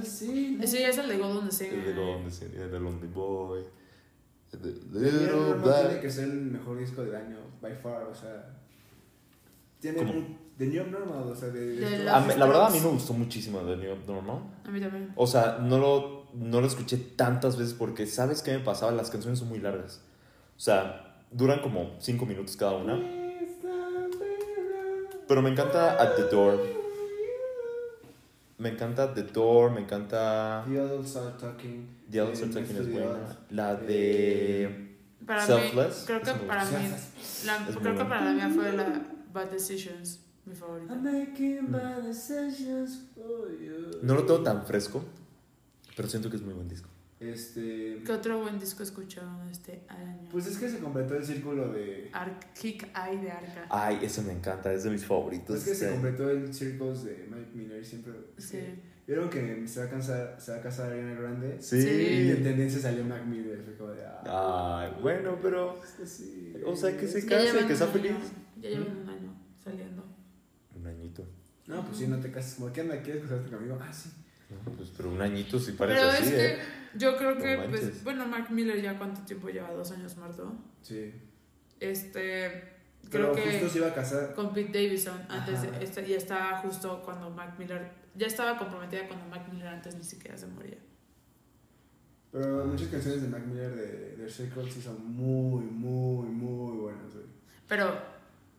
[0.00, 1.96] the ya es el de Golden El de Singer.
[1.96, 3.64] Lonely, sí, el de Lonely Boy.
[4.52, 6.00] El de Little Little tiene Black.
[6.00, 8.46] que ser el mejor disco del año, by far, o sea.
[9.94, 10.36] Tiene.
[10.58, 11.60] De New Normal, o sea, de.
[11.60, 13.96] de De estos- la- A mí- la verdad a mí me gustó muchísimo The New
[14.06, 14.38] Normal.
[14.64, 15.12] A mí también.
[15.14, 18.90] O sea, no lo, no lo escuché tantas veces porque, ¿sabes qué me pasaba?
[18.92, 20.00] Las canciones son muy largas.
[20.56, 22.98] O sea, duran como 5 minutos cada una.
[25.28, 26.58] Pero me encanta At the Door.
[28.58, 31.86] Me encanta At the Door, me encanta The Adults Are Talking.
[32.10, 33.38] The Adults Are eh, Talking es the buena.
[33.50, 34.94] La de
[35.26, 35.98] Para Selfless.
[36.00, 36.70] mí, creo que para mí,
[37.44, 39.02] la, creo que para la mía fue la
[39.36, 40.94] Bad Decisions, mi favorita.
[40.94, 43.98] I'm making my decisions for you.
[44.02, 45.04] No lo tengo tan fresco,
[45.94, 46.88] pero siento que es muy buen disco.
[47.20, 48.02] Este.
[48.04, 50.28] ¿Qué otro buen disco escucharon este año?
[50.30, 52.10] Pues es que se completó el círculo de.
[52.12, 53.66] Arc, Kick Eye de Arca.
[53.70, 55.56] Ay, ese me encanta, es de mis favoritos.
[55.58, 55.92] Es que se Sí.
[55.92, 58.12] completó el Circles de Mike Miller siempre.
[58.38, 58.52] Sí.
[58.58, 61.56] que Vieron que se va a casar, se va a casar Ariana Grande.
[61.60, 61.80] Sí.
[61.80, 61.88] Sí.
[61.88, 63.62] Y en tendencia salió Mac Miller.
[63.64, 64.02] Fue como de.
[64.04, 65.78] Ah, Ay, bueno, pero.
[66.04, 66.52] sí.
[66.66, 68.12] O sea, que se case, que sea feliz.
[68.60, 69.25] Ya llevan un año
[69.66, 70.04] saliendo.
[70.74, 71.26] Un añito.
[71.66, 72.54] No, pues sí, no te cases.
[72.54, 73.02] Como, ¿qué onda?
[73.02, 73.78] ¿Quieres casarte conmigo?
[73.80, 74.10] Ah, sí.
[74.48, 76.58] No, pues, pero un añito sí parece Pero así, es ¿eh?
[76.92, 80.54] que yo creo que, pues, bueno, Mark Miller ya cuánto tiempo lleva, dos años muerto.
[80.82, 81.12] Sí.
[81.80, 82.76] Este,
[83.10, 84.34] Pero creo que justo se iba a casar.
[84.34, 89.08] con Pete Davidson antes de, este, y estaba justo cuando Mac Miller, ya estaba comprometida
[89.08, 90.78] cuando Mac Miller antes ni siquiera se moría.
[92.30, 97.12] Pero muchas canciones de Mac Miller de, de Circles sí son muy, muy, muy buenas,
[97.12, 97.26] güey.
[97.66, 98.15] Pero,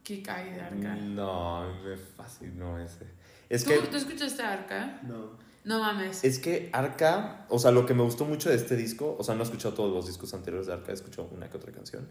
[0.07, 0.95] Kick Eye de Arca.
[0.95, 3.05] No, me fascinó ese.
[3.49, 5.01] Es ¿Tú, que, ¿Tú escuchaste Arca?
[5.03, 5.37] No.
[5.65, 6.23] No mames.
[6.23, 9.35] es que Arca, o sea, lo que me gustó mucho de este disco, o sea,
[9.35, 12.07] no he escuchado todos los discos anteriores de Arca, he escuchado una que otra canción,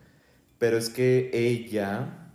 [0.58, 2.28] pero es que ella,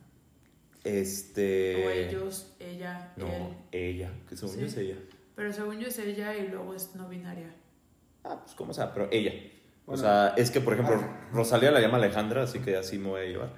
[0.84, 1.86] este...
[1.86, 3.54] o ellos, ella, No, él.
[3.72, 4.96] ella, que según yo es ella.
[5.36, 7.54] Pero según yo es ella y luego es no binaria.
[8.24, 9.34] Ah, pues como sea, pero ella.
[9.86, 11.30] o sea, es que, por ejemplo, Ah.
[11.32, 13.54] Rosalía la llama Alejandra, así que así me voy a llevar.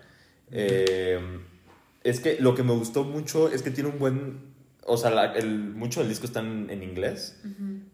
[0.51, 1.39] Eh,
[2.03, 4.53] es que lo que me gustó mucho es que tiene un buen...
[4.85, 7.39] O sea, la- el, mucho del disco está en, en inglés,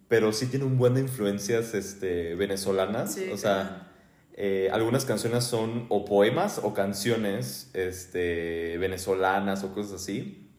[0.07, 3.13] pero sí tiene un buen de influencias este, venezolanas.
[3.13, 3.91] Sí, o sea,
[4.33, 10.49] eh, algunas canciones son o poemas o canciones este, venezolanas o cosas así.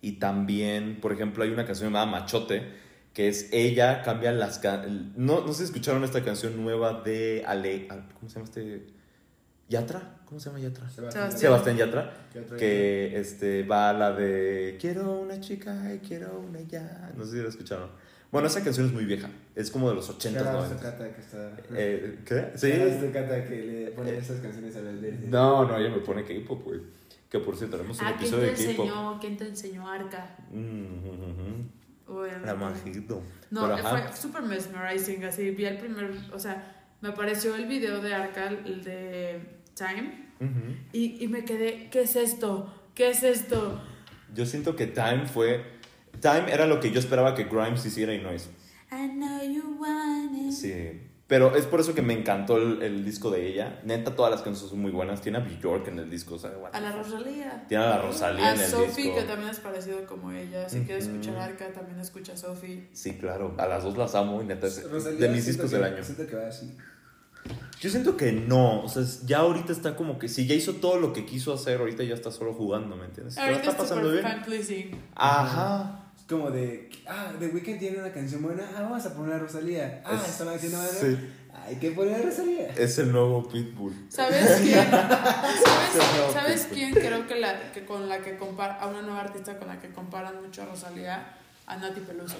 [0.00, 2.62] Y también, por ejemplo, hay una canción llamada Machote,
[3.14, 4.58] que es ella cambia las...
[4.58, 4.84] ca-
[5.16, 7.86] No, no sé si escucharon esta canción nueva de Ale...
[7.88, 8.86] ¿Cómo se llama este?
[9.68, 10.16] ¿Yatra?
[10.26, 10.88] ¿Cómo se llama Yatra?
[10.88, 11.32] Sebastián.
[11.32, 12.12] Sebastián Yatra.
[12.32, 17.12] ¿Qué otra Que este, va la de Quiero una chica y quiero una ya.
[17.16, 17.90] No sé si la escucharon.
[18.30, 19.28] Bueno, esa canción es muy vieja.
[19.54, 20.76] Es como de los 80, Shout out 90.
[20.76, 21.56] to Cata que está.
[21.74, 22.50] Eh, ¿Qué?
[22.56, 22.70] Sí.
[22.70, 25.12] Que le pone esas canciones a la de.
[25.28, 26.80] No, no, ella me pone K-pop, güey.
[27.30, 28.86] Que por cierto, tenemos un Ah, ¿quién episodio te de K-pop.
[28.86, 29.20] enseñó?
[29.20, 30.36] ¿Quién te enseñó Arca?
[30.50, 32.18] Mm, ujú.
[32.18, 32.46] Obviamente.
[32.46, 33.22] La majito.
[33.50, 38.00] No, Pero, fue súper mesmerizing, así, vi el primer, o sea, me apareció el video
[38.00, 39.40] de Arca, el de
[39.74, 40.26] Time,
[40.92, 42.72] y, y me quedé, ¿qué es esto?
[42.94, 43.82] ¿Qué es esto?
[44.34, 45.76] Yo siento que Time fue
[46.20, 48.50] Time era lo que yo esperaba que Grimes hiciera y no hizo.
[48.90, 50.52] I know you want it.
[50.52, 51.00] Sí.
[51.28, 53.80] Pero es por eso que me encantó el, el disco de ella.
[53.84, 55.20] Neta, todas las canciones son muy buenas.
[55.22, 56.92] Tiene a Bjork en el disco, o sea, A la.
[56.92, 57.64] Rosalía.
[57.68, 59.18] Tiene a la Rosalía A en el Sophie, disco.
[59.20, 60.68] que también es parecido como ella.
[60.68, 61.16] Si quieres Ujú.
[61.16, 62.88] escuchar Arca, también escucha a Sophie.
[62.92, 63.54] Sí, claro.
[63.58, 66.04] A las dos las amo y neta es Rosalía, de mis discos que- del año.
[66.04, 66.76] Siento que va así.
[67.80, 68.82] Yo siento que no.
[68.84, 71.80] O sea, ya ahorita está como que si ya hizo todo lo que quiso hacer,
[71.80, 73.34] ahorita ya está solo jugando, ¿me entiendes?
[73.34, 74.24] Pero Ahorita está es pasando bien.
[75.14, 76.02] Ajá.
[76.28, 80.02] Como de, ah, The Weeknd tiene una canción buena, ah, vamos a poner a Rosalía.
[80.04, 81.16] Ah, Es- no va a sí.
[81.66, 82.68] Hay que poner a Rosalía.
[82.76, 83.94] Es el nuevo Pitbull.
[84.08, 84.90] ¿Sabes quién?
[84.90, 86.74] ¿Sabes, ¿sabes ocurre.
[86.74, 89.80] quién creo que, la, que con la que compara a una nueva artista con la
[89.80, 91.32] que comparan mucho a Rosalía?
[91.66, 92.36] A Nati Peluso.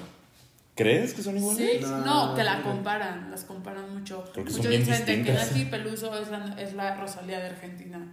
[0.75, 1.79] ¿Crees que son iguales?
[1.81, 4.23] Sí, No, no, que la comparan, las comparan mucho.
[4.35, 5.33] Porque Muchos son bien dicen que.
[5.33, 8.07] Nati Peluso es la, es la Rosalía de Argentina.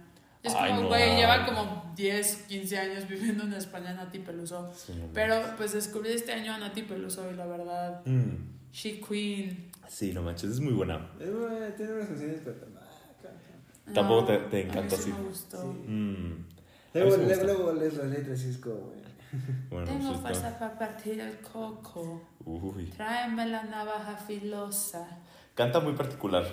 [0.44, 0.88] Es Ay, como, no.
[0.88, 4.70] güey, lleva como 10, 15 años viviendo en España Nati Peluso.
[4.76, 8.70] Sí, no Pero pues descubrí este año a Nati Peluso y la verdad, Mm.
[8.72, 9.70] she queen.
[9.88, 11.10] Sí, no manches, es muy buena.
[11.18, 12.56] Es buena, tiene unas canciones, pero...
[12.60, 15.12] ca- Tampoco te- te encanta sí así.
[15.12, 15.62] me gustó.
[15.62, 15.78] Sí.
[15.90, 16.46] Mm.
[16.94, 17.44] Luego, me luego, gusta.
[17.44, 19.04] luego lees las letras y es como, güey.
[19.70, 20.20] Bueno, Tengo está.
[20.22, 22.22] fuerza para partir el coco.
[22.44, 22.84] Uy.
[22.96, 25.06] Tráeme la navaja filosa.
[25.54, 26.44] Canta muy particular.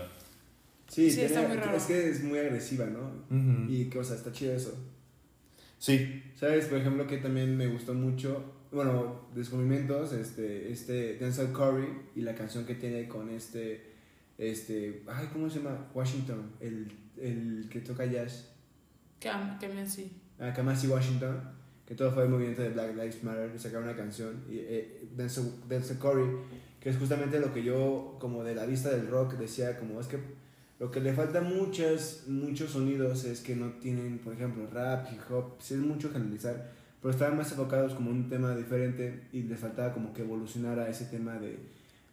[0.92, 1.78] Sí, Sí, está muy raro.
[1.78, 3.00] es que es muy agresiva, ¿no?
[3.30, 3.72] Ujú.
[3.72, 4.78] Y que, o sea, está chido eso.
[5.78, 6.22] Sí.
[6.36, 6.66] ¿Sabes?
[6.66, 12.36] Por ejemplo, que también me gustó mucho, bueno, descubrimientos, este, este, Denzel Curry y la
[12.36, 13.86] canción que tiene con este,
[14.38, 15.88] este, ay, ¿cómo se llama?
[15.94, 18.50] Washington, el, el que toca jazz,
[19.20, 20.12] Que, am- que me sí.
[20.40, 21.40] ah, Kamasi Washington,
[21.86, 25.08] que todo fue el movimiento de Black Lives Matter, y sacaron una canción, y eh,
[25.16, 26.26] Denzel, Denzel Curry,
[26.80, 30.08] que es justamente lo que yo, como de la vista del rock, decía, como es
[30.08, 30.18] que
[30.82, 35.08] lo que le falta a muchas, muchos sonidos es que no tienen, por ejemplo, rap,
[35.14, 39.22] hip hop, sí es mucho generalizar, pero estaban más enfocados como en un tema diferente
[39.32, 41.60] y les faltaba como que evolucionar a ese tema de,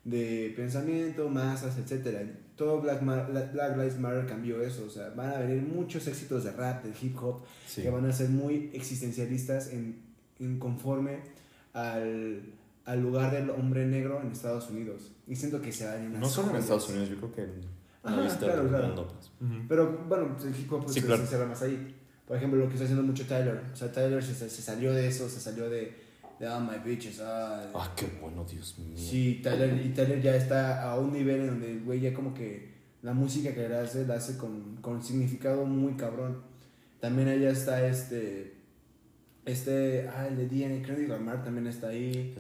[0.04, 2.28] de pensamiento, masas, etc.
[2.56, 6.44] Todo Black, Ma- Black Lives Matter cambió eso, o sea, van a venir muchos éxitos
[6.44, 7.80] de rap, de hip hop, Sí.
[7.82, 9.96] que van a ser muy existencialistas en,
[10.40, 11.20] en conforme
[11.72, 12.42] al,
[12.84, 15.10] al lugar del hombre negro en Estados Unidos.
[15.26, 17.46] Y siento que se van en No solo en Estados Unidos, yo creo que
[18.04, 18.86] vista claro, del claro.
[18.86, 19.08] mundo.
[19.08, 19.30] pues.
[19.68, 21.22] Pero bueno, pues, el hip hop pues, Sí, se, claro.
[21.22, 21.94] se cierra más ahí.
[22.26, 23.62] Por ejemplo, lo que está haciendo mucho Tyler.
[23.72, 25.94] O sea, Tyler se, se salió de eso, se salió de,
[26.38, 27.20] de oh, my bitches.
[27.20, 28.96] ah, Ah, qué bueno, Dios mío.
[28.96, 32.34] Sí, Tyler, y Tyler ya está a un nivel en donde el güey ya como
[32.34, 36.42] que la música que le hace, la hace con, con significado muy cabrón.
[37.00, 38.57] También allá está este,
[39.50, 42.34] este, ah, el de DNA, Kendrick Lamar también está ahí.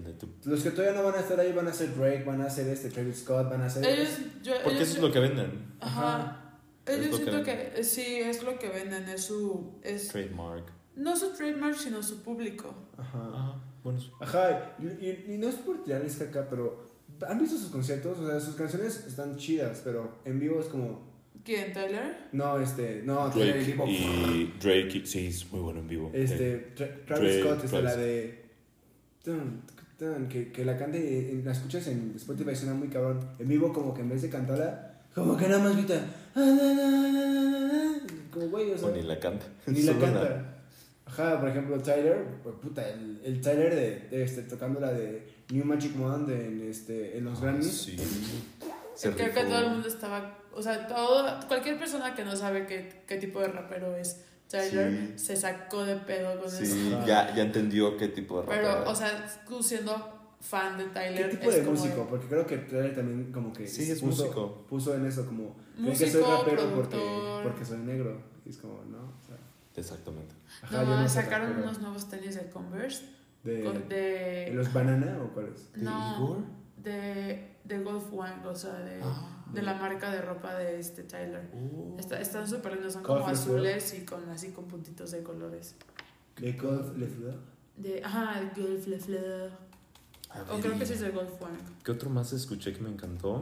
[0.44, 2.68] Los que todavía no van a estar ahí van a ser Drake, van a ser
[2.68, 3.84] este Travis Scott, van a ser...
[3.84, 4.08] Ellos,
[4.42, 5.74] yo, Porque ellos- eso es lo que venden.
[5.80, 6.44] Ajá.
[6.86, 7.72] Es Ellos que siento venden.
[7.74, 10.64] que, sí, es lo que venden, es su, es, Trademark.
[10.96, 12.74] no su trademark, sino su público.
[12.96, 13.18] Ajá.
[13.34, 14.00] Ajá, bueno.
[14.20, 16.86] Ajá, y, y- y no es por tirarles caca, pero
[17.28, 18.18] ¿han visto sus conciertos?
[18.18, 21.07] O sea, sus canciones están chidas, pero en vivo es como...
[21.48, 22.14] ¿Quién, Tyler?
[22.32, 23.86] No, este, no, Tyler en Drake vivo.
[23.88, 26.10] y Drake, sí, es muy bueno en vivo.
[26.12, 27.84] Este, Tra- Travis Drake, Scott, este, Travis.
[27.84, 28.44] la de...
[29.24, 29.62] Tun,
[29.98, 33.20] tun, que, que la cante, y la escuchas en Spotify, suena muy cabrón.
[33.38, 35.94] En vivo como que en vez de cantarla, como que nada más grita...
[36.34, 38.88] "Ah, na, na, na, na, na", Como güey, o sea...
[38.88, 39.46] O ni la canta.
[39.66, 40.54] Ni la canta.
[41.06, 45.26] Ajá, por ejemplo, Tyler, pues, puta, el, el Tyler de, de, este, tocando la de
[45.50, 47.66] New Magic Wand en, este, en los Grammys.
[47.72, 47.96] Sí.
[48.94, 52.66] Se Creo que todo el mundo estaba, o sea, todo, cualquier persona que no sabe
[52.66, 55.24] qué, qué tipo de rapero es Tyler Sí.
[55.26, 57.06] se sacó de pedo con Sí, eso.
[57.06, 58.78] ya, ya entendió qué tipo de rap era.
[58.80, 62.06] Pero, o sea, tú siendo fan de ¿Qué Tyler, tipo es de como músico?
[62.08, 64.66] Porque creo que Tyler también como que Sí, es puso, músico.
[64.68, 68.20] puso en eso como, Músico, que soy rapero porque, porque soy negro.
[68.46, 69.36] Y es como, no, o sea,
[69.76, 70.34] Exactamente.
[70.62, 71.64] ajá, no, no sacaron rapero.
[71.68, 73.04] unos nuevos tenis de Converse.
[73.44, 75.72] De, con- ¿de de, los banana o cuáles?
[75.74, 76.38] ¿De no, Igor?
[76.78, 79.44] de, de Golf Wang, o sea, de, Ah.
[79.52, 81.48] de la marca de ropa de este Tyler.
[81.98, 85.76] Está- están súper lindos, son como azules y con así con puntitos de colores.
[86.36, 87.34] De Golf Le Fleur.
[87.76, 89.50] De, ajá, Golf Le Fleur.
[90.50, 91.56] O creo ¿y que sí es de Golf Wang.
[91.84, 93.40] ¿Qué otro más escuché que me encantó?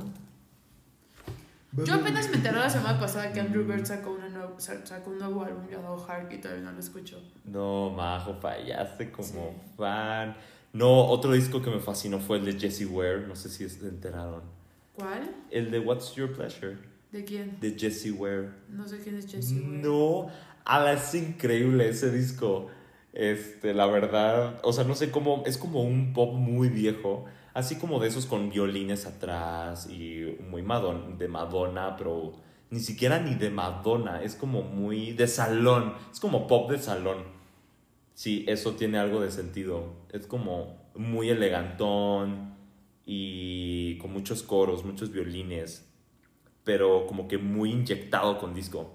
[1.84, 5.10] Yo apenas me enteré la semana pasada que Andrew Bird sacó, una nuevo, sa- sacó
[5.10, 7.20] un nuevo álbum llamado Heart y todavía no lo escucho.
[7.44, 9.74] No, Majo, fallaste como Sí.
[9.76, 10.34] fan.
[10.76, 13.26] No, otro disco que me fascinó fue el de Jessie Ware.
[13.26, 14.42] No sé si se enteraron.
[14.94, 15.34] ¿Cuál?
[15.50, 16.76] El de What's Your Pleasure.
[17.10, 17.58] ¿De quién?
[17.60, 18.50] De Jessie Ware.
[18.68, 19.64] No sé quién es Jesse Ware.
[19.64, 20.26] No,
[20.66, 22.68] ala, es increíble ese disco.
[23.14, 27.24] Este, la verdad, o sea, no sé cómo, es como un pop muy viejo,
[27.54, 32.34] así como de esos con violines atrás y muy Madonna, de Madonna, pero
[32.68, 37.35] ni siquiera ni de Madonna, es como muy de salón, es como pop de salón.
[38.16, 39.92] Sí, eso tiene algo de sentido.
[40.10, 42.54] Es como muy elegantón
[43.04, 45.86] y con muchos coros, muchos violines,
[46.64, 48.90] pero como que muy inyectado con disco.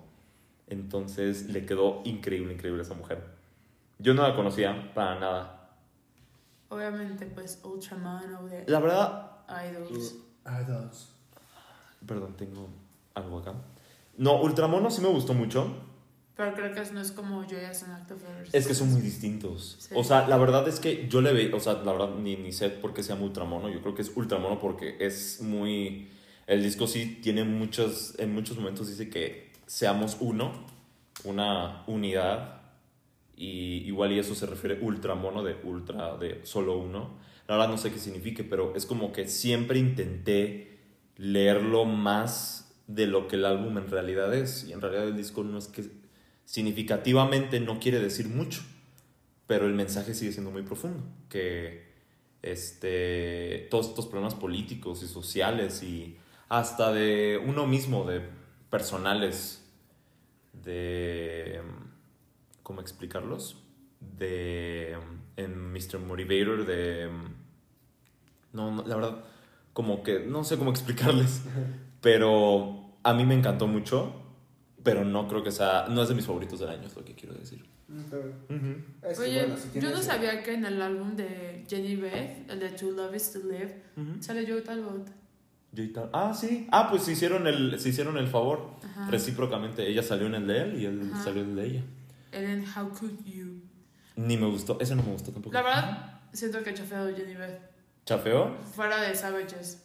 [0.65, 3.23] Entonces le quedó increíble, increíble a esa mujer.
[3.99, 5.69] Yo no la conocía para nada.
[6.69, 10.15] Obviamente, pues Ultraman o de La verdad, Idols.
[10.47, 11.13] Idols.
[12.07, 12.69] perdón, tengo
[13.13, 13.53] algo acá.
[14.17, 15.90] No, Ultramono sí me gustó mucho.
[16.35, 18.53] Pero creo que no es como Joyous and Octavers.
[18.53, 19.77] Es que son muy distintos.
[19.79, 19.93] Sí.
[19.95, 22.51] O sea, la verdad es que yo le veo, o sea, la verdad ni, ni
[22.51, 23.69] sé por qué se llama Ultramono.
[23.69, 26.09] Yo creo que es Ultramono porque es muy.
[26.47, 28.15] El disco sí tiene muchos.
[28.17, 30.51] En muchos momentos dice que seamos uno,
[31.23, 32.61] una unidad.
[33.35, 37.17] Y igual y eso se refiere Ultramono de ultra, de solo uno.
[37.47, 40.79] La verdad no sé qué signifique, pero es como que siempre intenté
[41.17, 44.65] leerlo más de lo que el álbum en realidad es.
[44.65, 46.00] Y en realidad el disco no es que
[46.51, 48.61] significativamente no quiere decir mucho,
[49.47, 51.85] pero el mensaje sigue siendo muy profundo, que
[52.41, 56.17] este, todos estos problemas políticos y sociales y
[56.49, 58.21] hasta de uno mismo, de
[58.69, 59.65] personales,
[60.51, 61.61] de,
[62.63, 63.55] ¿cómo explicarlos?
[64.01, 64.97] De,
[65.37, 65.99] en Mr.
[65.99, 67.09] Motivator, de,
[68.51, 69.23] no, no, la verdad,
[69.71, 71.43] como que, no sé cómo explicarles,
[72.01, 74.20] pero a mí me encantó mucho,
[74.83, 77.13] pero no creo que sea, no es de mis favoritos del año, es lo que
[77.15, 77.63] quiero decir.
[77.87, 77.99] Mm.
[79.03, 82.49] Es que, Oye, bueno, si yo no sabía que en el álbum de Jenny Beth,
[82.49, 84.21] el de To Love Is To Live, Ujú.
[84.23, 85.07] sale Joe Talbot.
[85.73, 86.09] Y tal.
[86.13, 86.67] Ah, sí.
[86.71, 89.09] Ah, pues se hicieron el, se hicieron el favor Ajá.
[89.09, 89.87] recíprocamente.
[89.87, 91.23] Ella salió en el de él y él Ajá.
[91.23, 91.83] salió en el de ella.
[92.33, 93.61] Ellen, How Could You.
[94.17, 94.77] Ni me gustó.
[94.81, 95.53] Ese no me gustó tampoco.
[95.53, 97.59] La verdad, siento que chafeo Jenny Beth.
[98.05, 98.57] ¿Chafeó?
[98.75, 99.81] Fuera de Savages.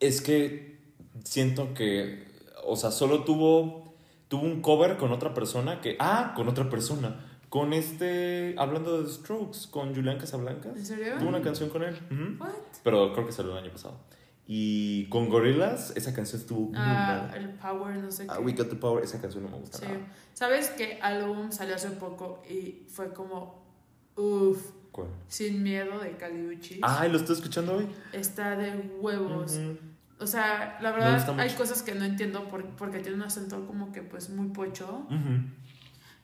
[0.00, 0.78] Es que
[1.22, 2.24] siento que,
[2.64, 3.81] o sea, solo tuvo,
[4.32, 7.16] tuvo un cover con otra persona que, ah, con otra persona,
[7.50, 10.74] con este, hablando de Strokes, con Julián Casablancas.
[10.74, 11.18] ¿En serio?
[11.18, 11.94] Tuvo una canción con él.
[12.40, 12.48] What?
[12.82, 13.98] Pero creo que salió el año pasado.
[14.46, 17.36] Y con Gorillaz, esa canción estuvo muy Ah, mala.
[17.36, 18.32] el Power, no sé qué.
[18.34, 19.84] Ah, We Got the Power, esa canción no me gusta Sí.
[19.84, 19.98] nada.
[20.32, 23.62] ¿Sabes qué álbum salió hace poco y fue como,
[24.16, 24.62] uff,
[24.92, 25.08] ¿Cuál?
[25.28, 26.78] sin miedo de Caliuchis?
[26.80, 27.86] Ay, lo estoy escuchando hoy.
[28.14, 29.52] Está de huevos.
[29.58, 29.76] Ujú.
[30.22, 33.92] O sea, la verdad hay cosas que no entiendo por- porque tiene un acento como
[33.92, 35.06] que pues muy pocho.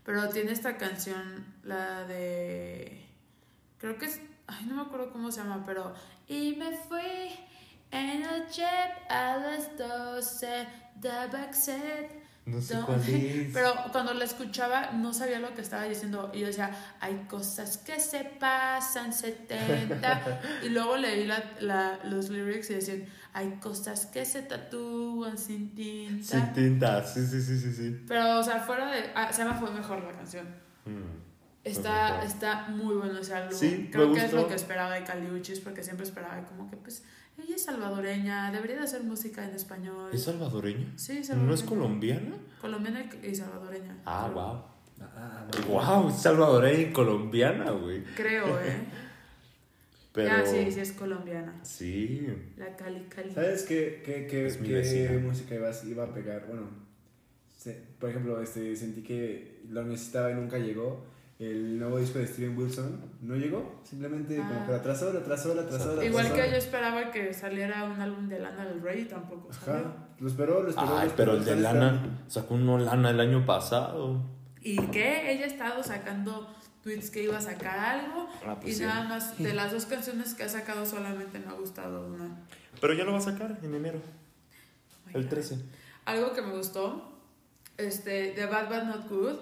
[0.05, 3.05] Pero tiene esta canción, la de...
[3.79, 4.21] Creo que es...
[4.47, 5.93] Ay, no me acuerdo cómo se llama, pero...
[6.27, 7.31] Y me fui
[7.91, 12.28] en el jet a las 12 de Backset.
[12.51, 13.53] No sé No, cuál es.
[13.53, 16.71] Pero cuando la escuchaba no sabía lo que estaba diciendo y yo decía,
[17.01, 23.05] hay cosas que se pasan 70 y luego leí la, la- los lyrics y decían,
[23.33, 26.25] hay cosas que se tatúan sin tinta.
[26.25, 28.05] Sin tinta, sí, sí, sí, sí, sí.
[28.09, 29.11] Pero, o sea, fuera de...
[29.15, 30.47] Ah, se llama Fue Mejor la canción.
[30.85, 31.29] Mm.
[31.65, 33.53] Está, está muy bueno ese álbum.
[33.59, 36.77] Sí, Creo me que es lo que esperaba de Caliuchis porque siempre esperaba como que,
[36.79, 37.03] pues,
[37.43, 40.11] ella es salvadoreña, debería de hacer música en español.
[40.13, 40.93] ¿Es salvadoreña?
[40.97, 41.55] Sí, ¿No salvadoreña.
[41.55, 42.37] es colombiana?
[42.61, 43.97] Colombiana y salvadoreña.
[44.05, 44.63] Ah, wow.
[45.01, 48.03] Ah, Wow, salvadoreña y colombiana, güey.
[48.17, 48.77] Creo, ¿eh?
[50.13, 50.35] Pero.
[50.35, 51.55] Ah, sí, sí es colombiana.
[51.63, 52.27] Sí.
[52.57, 53.31] La Cali Cali.
[53.33, 56.47] ¿Sabes qué, qué, qué, qué música iba, a- iba a pegar?
[56.49, 56.63] Bueno,
[57.57, 61.07] se- por ejemplo, este, sentí que lo necesitaba y nunca llegó.
[61.39, 64.49] El nuevo disco de Steven Wilson no llegó, simplemente Ah.
[64.49, 66.35] como que lo atrasó, lo Igual atrasó.
[66.35, 69.87] que yo esperaba que saliera un álbum de Lana del Rey y tampoco salió.
[69.87, 70.87] Ajá, lo esperó, lo esperó.
[70.89, 72.23] lo Ay, esperó, pero el de Lana esperando.
[72.31, 74.21] sacó uno Lana el año pasado.
[74.63, 75.31] ¿Y qué?
[75.31, 76.49] Ella ha estado sacando
[76.83, 78.83] tweets que iba a sacar algo Ah, y pues sí.
[78.83, 82.37] nada más de las dos canciones que ha sacado solamente me ha gustado una.
[82.81, 84.01] Pero ya lo va a sacar en enero,
[85.11, 85.29] el Oiga.
[85.31, 85.57] 13.
[86.05, 87.13] Algo que me gustó,
[87.77, 89.37] este, de Bad Bad Not Good,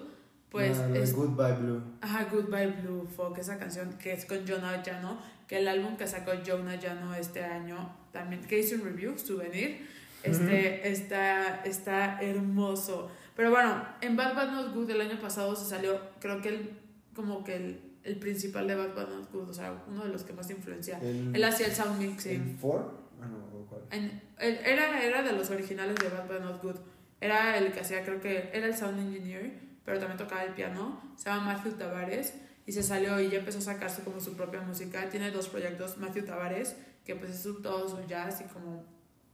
[0.49, 1.81] pues Ah, lo de es Goodbye Blue.
[2.01, 6.07] Ajá, Goodbye Blue Folk, esa canción que es con Jonah Llano, que el álbum que
[6.07, 9.85] sacó Jonah Llano este año, también, que hizo un review, Souvenir,
[10.23, 13.09] este, está, está hermoso.
[13.35, 16.71] Pero bueno, en Bad Bad Not Good el año pasado se salió, creo que el,
[17.15, 20.23] como que el, el principal de Bad Bad Not Good, o sea, uno de los
[20.23, 20.99] que más influencia.
[21.01, 22.57] El, Él hacía el sound ¿El mixing.
[22.59, 22.97] Four?
[23.21, 23.81] Ah, no, ¿o ¿cuál?
[23.91, 26.75] En- él- era, era de los originales de Bad Bad Not Good.
[27.21, 31.01] Era el que hacía, creo que era el sound engineer, pero también tocaba el piano.
[31.15, 32.33] Se llama Matthew Tavares
[32.65, 35.07] y se salió y ya empezó a sacarse como su propia música.
[35.09, 36.75] Tiene dos proyectos, Matthew Tavares,
[37.05, 38.83] que pues es todo su jazz y como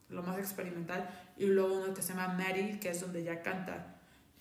[0.10, 3.95] lo más experimental, y luego uno que se llama Mary, que es donde ya canta.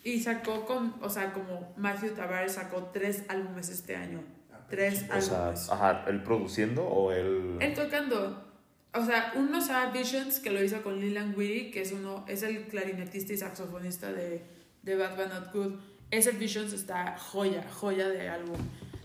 [0.05, 4.23] Y sacó con, o sea, como Matthew Tavares sacó tres álbumes este año.
[4.53, 5.71] Ah, Tres O sea, álbumes.
[5.71, 7.57] ajá, ¿él produciendo o él...?
[7.59, 8.53] Él tocando.
[8.93, 12.27] O sea, uno se llama Visions, que lo hizo con Leland Whitty, que es uno,
[12.29, 14.43] es el clarinetista y saxofonista de,
[14.83, 15.73] de Bad Bad Not Good.
[16.13, 18.59] Ese Visions está joya, joya de álbum,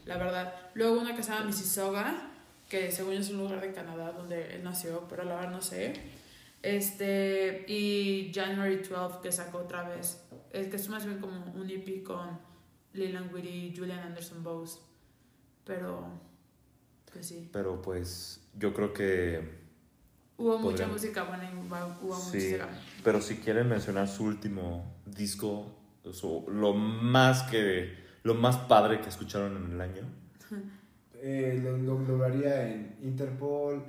[0.05, 0.53] la verdad.
[0.73, 2.29] Luego uno que se llama Mississauga,
[2.69, 5.61] que según yo es un lugar de Canadá donde él nació, pero la verdad no
[5.61, 5.93] sé.
[6.61, 10.21] Este, y January 12, que sacó otra vez.
[10.51, 12.39] Es que es más bien como un EP con
[12.91, 14.79] Leland Whitty y Julian Anderson Bose.
[15.63, 16.09] Pero,
[17.13, 17.49] pues sí.
[17.53, 19.65] Pero pues yo creo que...
[20.37, 22.67] Hubo mucha música buena y hubo hubo Sí, música.
[23.01, 25.71] pero si quieren mencionar su último disco,
[26.13, 28.05] su- lo más que...
[28.23, 30.01] Lo más padre que escucharon en el año.
[31.13, 33.81] Eh, lo, lo, en Interpol,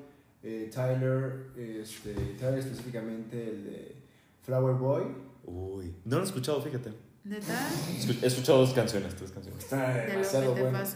[0.45, 3.97] eh, Tyler, este, Tyler específicamente el de
[4.43, 5.03] Flower Boy.
[5.45, 6.93] Uy, no lo he escuchado, fíjate.
[7.25, 7.69] ¿Neta?
[8.23, 9.65] He escuchado dos canciones, tres canciones.
[9.65, 10.55] Está demasiado.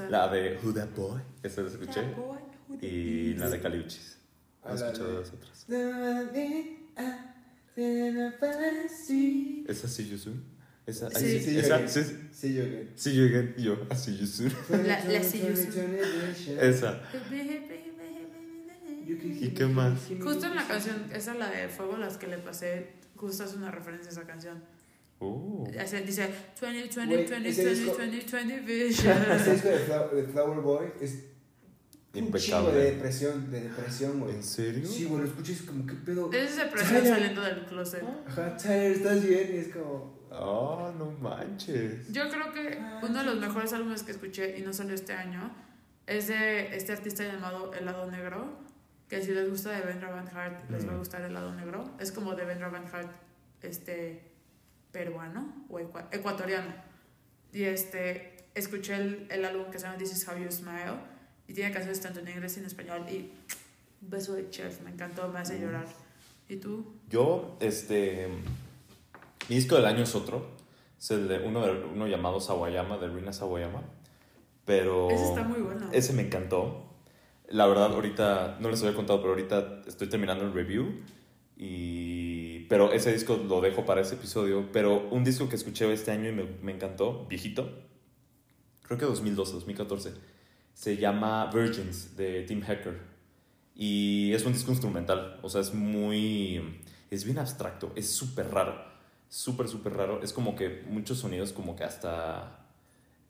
[0.08, 2.00] La de Who That Boy, esa la escuché.
[2.80, 4.18] Y la de Caliuchis.
[4.62, 5.66] Ah, he la escuchado las otras.
[9.06, 10.51] Sí, ¿Esa sí you soon?
[10.86, 11.10] ¿Esa?
[11.10, 11.16] Sí.
[11.26, 12.88] ahí Sí, Sí, sí, yo que.
[12.96, 13.54] sí, you again.
[13.56, 14.52] Yo, ah, sí you soon.
[14.86, 16.58] La- la See You Soon.
[16.60, 17.02] Esa.
[19.40, 20.00] ¿Y qué más?
[20.22, 23.70] Justo en la canción, esa la de Fuego, las que le pasé, justo es una
[23.70, 24.62] referencia a esa canción.
[25.80, 26.28] Hace- Dice
[26.60, 29.54] 20, 20, Güey, 20, ese 20, disco- 20, 20 Este vision.
[29.54, 31.24] disco de Flower, de Flower Boy es
[32.14, 34.34] un chingo de depresión, de depresión, güey.
[34.34, 34.88] ¿En serio?
[34.88, 36.32] Sí, güey, lo escuchas como, ¿qué pedo?
[36.32, 38.02] Es depresión saliendo del closet.
[38.26, 39.50] Ajá, Tyler, ¿estás bien?
[39.54, 40.20] Y es como...
[40.38, 42.12] Oh, no manches.
[42.12, 45.50] Yo creo que uno de los mejores álbumes que escuché y no salió este año
[46.06, 48.60] es de este artista llamado El Lado Negro.
[49.08, 50.98] Que si les gusta de Ben Van Hart, les va a Mm.
[50.98, 51.84] gustar El Lado Negro.
[52.00, 53.10] Es como de Ben Van Hart,
[53.60, 54.22] este,
[54.90, 56.72] peruano o ecua- ecuatoriano.
[57.52, 60.94] Y este, escuché el, el álbum que se llama This Is How You Smile.
[61.46, 63.04] Y tiene canciones tanto en inglés y en español.
[63.10, 63.30] Y
[64.00, 65.86] beso de chef, me encantó, me hace llorar.
[66.48, 66.94] ¿Y tú?
[67.10, 68.28] Yo, este.
[69.48, 70.46] Mi disco del año es otro.
[70.98, 73.82] Es el de uno, de, uno llamado Sawayama, de Rina Sawayama.
[74.64, 75.10] Pero.
[75.10, 75.88] Ese está muy bueno.
[75.92, 76.86] Ese me encantó.
[77.48, 81.02] La verdad, ahorita, no les había contado, pero ahorita estoy terminando el review.
[81.56, 84.70] Y, pero ese disco lo dejo para ese episodio.
[84.72, 87.68] Pero un disco que escuché este año y me, me encantó, viejito,
[88.82, 90.12] creo que 2012, 2014,
[90.74, 92.98] se llama Virgins de Tim Hacker.
[93.74, 96.82] Y es un disco instrumental, o sea, es muy...
[97.10, 98.74] Es bien abstracto, es súper raro,
[99.32, 100.22] súper, súper raro.
[100.22, 102.66] Es como que muchos sonidos como que hasta...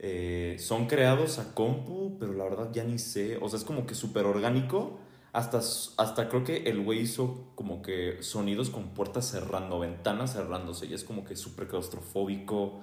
[0.00, 3.38] eh, son creados a compu, pero la verdad ya ni sé.
[3.40, 4.98] O sea, es como que súper orgánico.
[5.32, 10.86] Hasta, hasta creo que el güey hizo como que sonidos con puertas cerrando, ventanas cerrándose.
[10.86, 12.80] Y es como que súper claustrofóbico.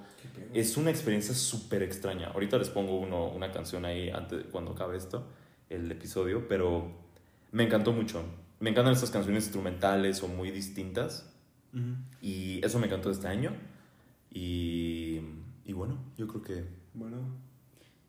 [0.54, 2.28] Es una experiencia súper extraña.
[2.28, 5.26] Ahorita les pongo uno, una canción ahí antes, cuando acabe esto,
[5.68, 6.90] el episodio, pero
[7.52, 8.22] me encantó mucho.
[8.60, 11.29] Me encantan estas canciones instrumentales o muy distintas.
[12.20, 13.52] Y eso me encantó de este año.
[14.30, 15.20] Y,
[15.64, 16.64] y bueno, yo creo que,
[16.94, 17.16] Bueno,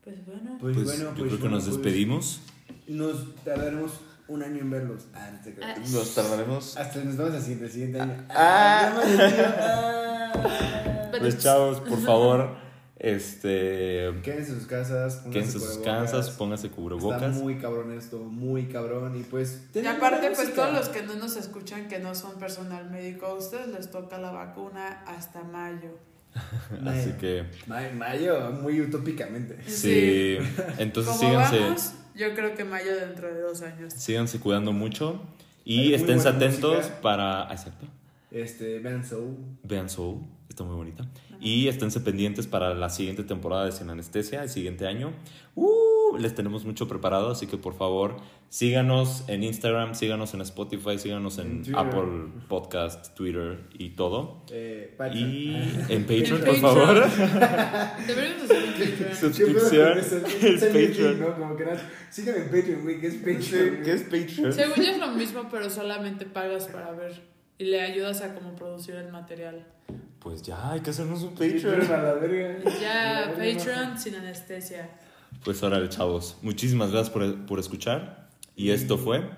[0.04, 0.58] Pues bueno.
[0.60, 2.42] pues, pues, bueno, yo pues creo que bueno, nos pues, despedimos.
[2.88, 3.92] Nos tardaremos
[4.28, 5.08] un año en verlos.
[5.14, 5.68] Ah, no te creo.
[5.68, 5.76] Ah.
[5.80, 6.78] Nos tardaremos.
[6.78, 8.26] Hasta nos vemos al siguiente, el siguiente año.
[8.30, 9.02] Ah.
[9.06, 9.46] despido.
[9.60, 11.12] Ah.
[11.20, 12.56] Pues chavos, por favor,
[13.04, 15.22] este, Quédense en sus casas.
[15.32, 17.36] quédense en sus casas, pónganse Está cubrebocas.
[17.36, 19.18] muy cabrón esto, muy cabrón.
[19.20, 19.64] Y pues.
[19.74, 23.34] Y aparte, pues todos los que no nos escuchan, que no son personal médico, a
[23.34, 25.98] ustedes les toca la vacuna hasta mayo.
[26.86, 29.58] Así que, Ma- Mayo, muy utópicamente.
[29.68, 30.38] sí,
[30.78, 31.60] entonces Como síganse.
[31.60, 33.94] vamos, yo creo que mayo dentro de dos años.
[33.94, 35.22] Síganse cuidando mucho
[35.66, 37.02] y buena atentos música.
[37.02, 37.50] para.
[37.50, 37.88] ah, Exacto.
[38.30, 39.36] Este, vean Soul.
[39.64, 41.06] Vean Soul, está muy bonita.
[41.42, 45.12] Y esténse pendientes para la siguiente temporada de Sin Anestesia, el siguiente año.
[45.56, 48.18] Uh, les tenemos mucho preparado, así que por favor
[48.50, 51.76] síganos en Instagram, síganos en Spotify, síganos en, En.
[51.76, 54.44] Apple Podcast, Twitter y todo.
[54.52, 54.96] Eh.
[55.14, 55.56] Y
[55.90, 57.10] en Patreon, por favor.
[58.08, 59.16] Deberíamos hacer un Patreon.
[59.20, 60.12] Suscripción, Es
[60.62, 61.20] el Patreon.
[61.20, 61.36] ¿no?
[61.36, 63.84] Como que en Patreon, güey, que es Patreon.
[63.84, 64.54] ¿Qué es Patreon?
[64.54, 67.31] Según yo es lo mismo, pero solamente pagas para ver.
[67.62, 69.64] Y le ayudas a como producir el material.
[70.18, 71.92] Pues ya, hay que hacernos un Patreon Patreon.
[71.92, 72.72] a la verga.
[72.82, 74.90] Ya, Patreon sin anestesia.
[75.44, 76.38] Pues órale, chavos.
[76.42, 78.30] Muchísimas gracias por, por escuchar.
[78.56, 79.30] Y esto fue.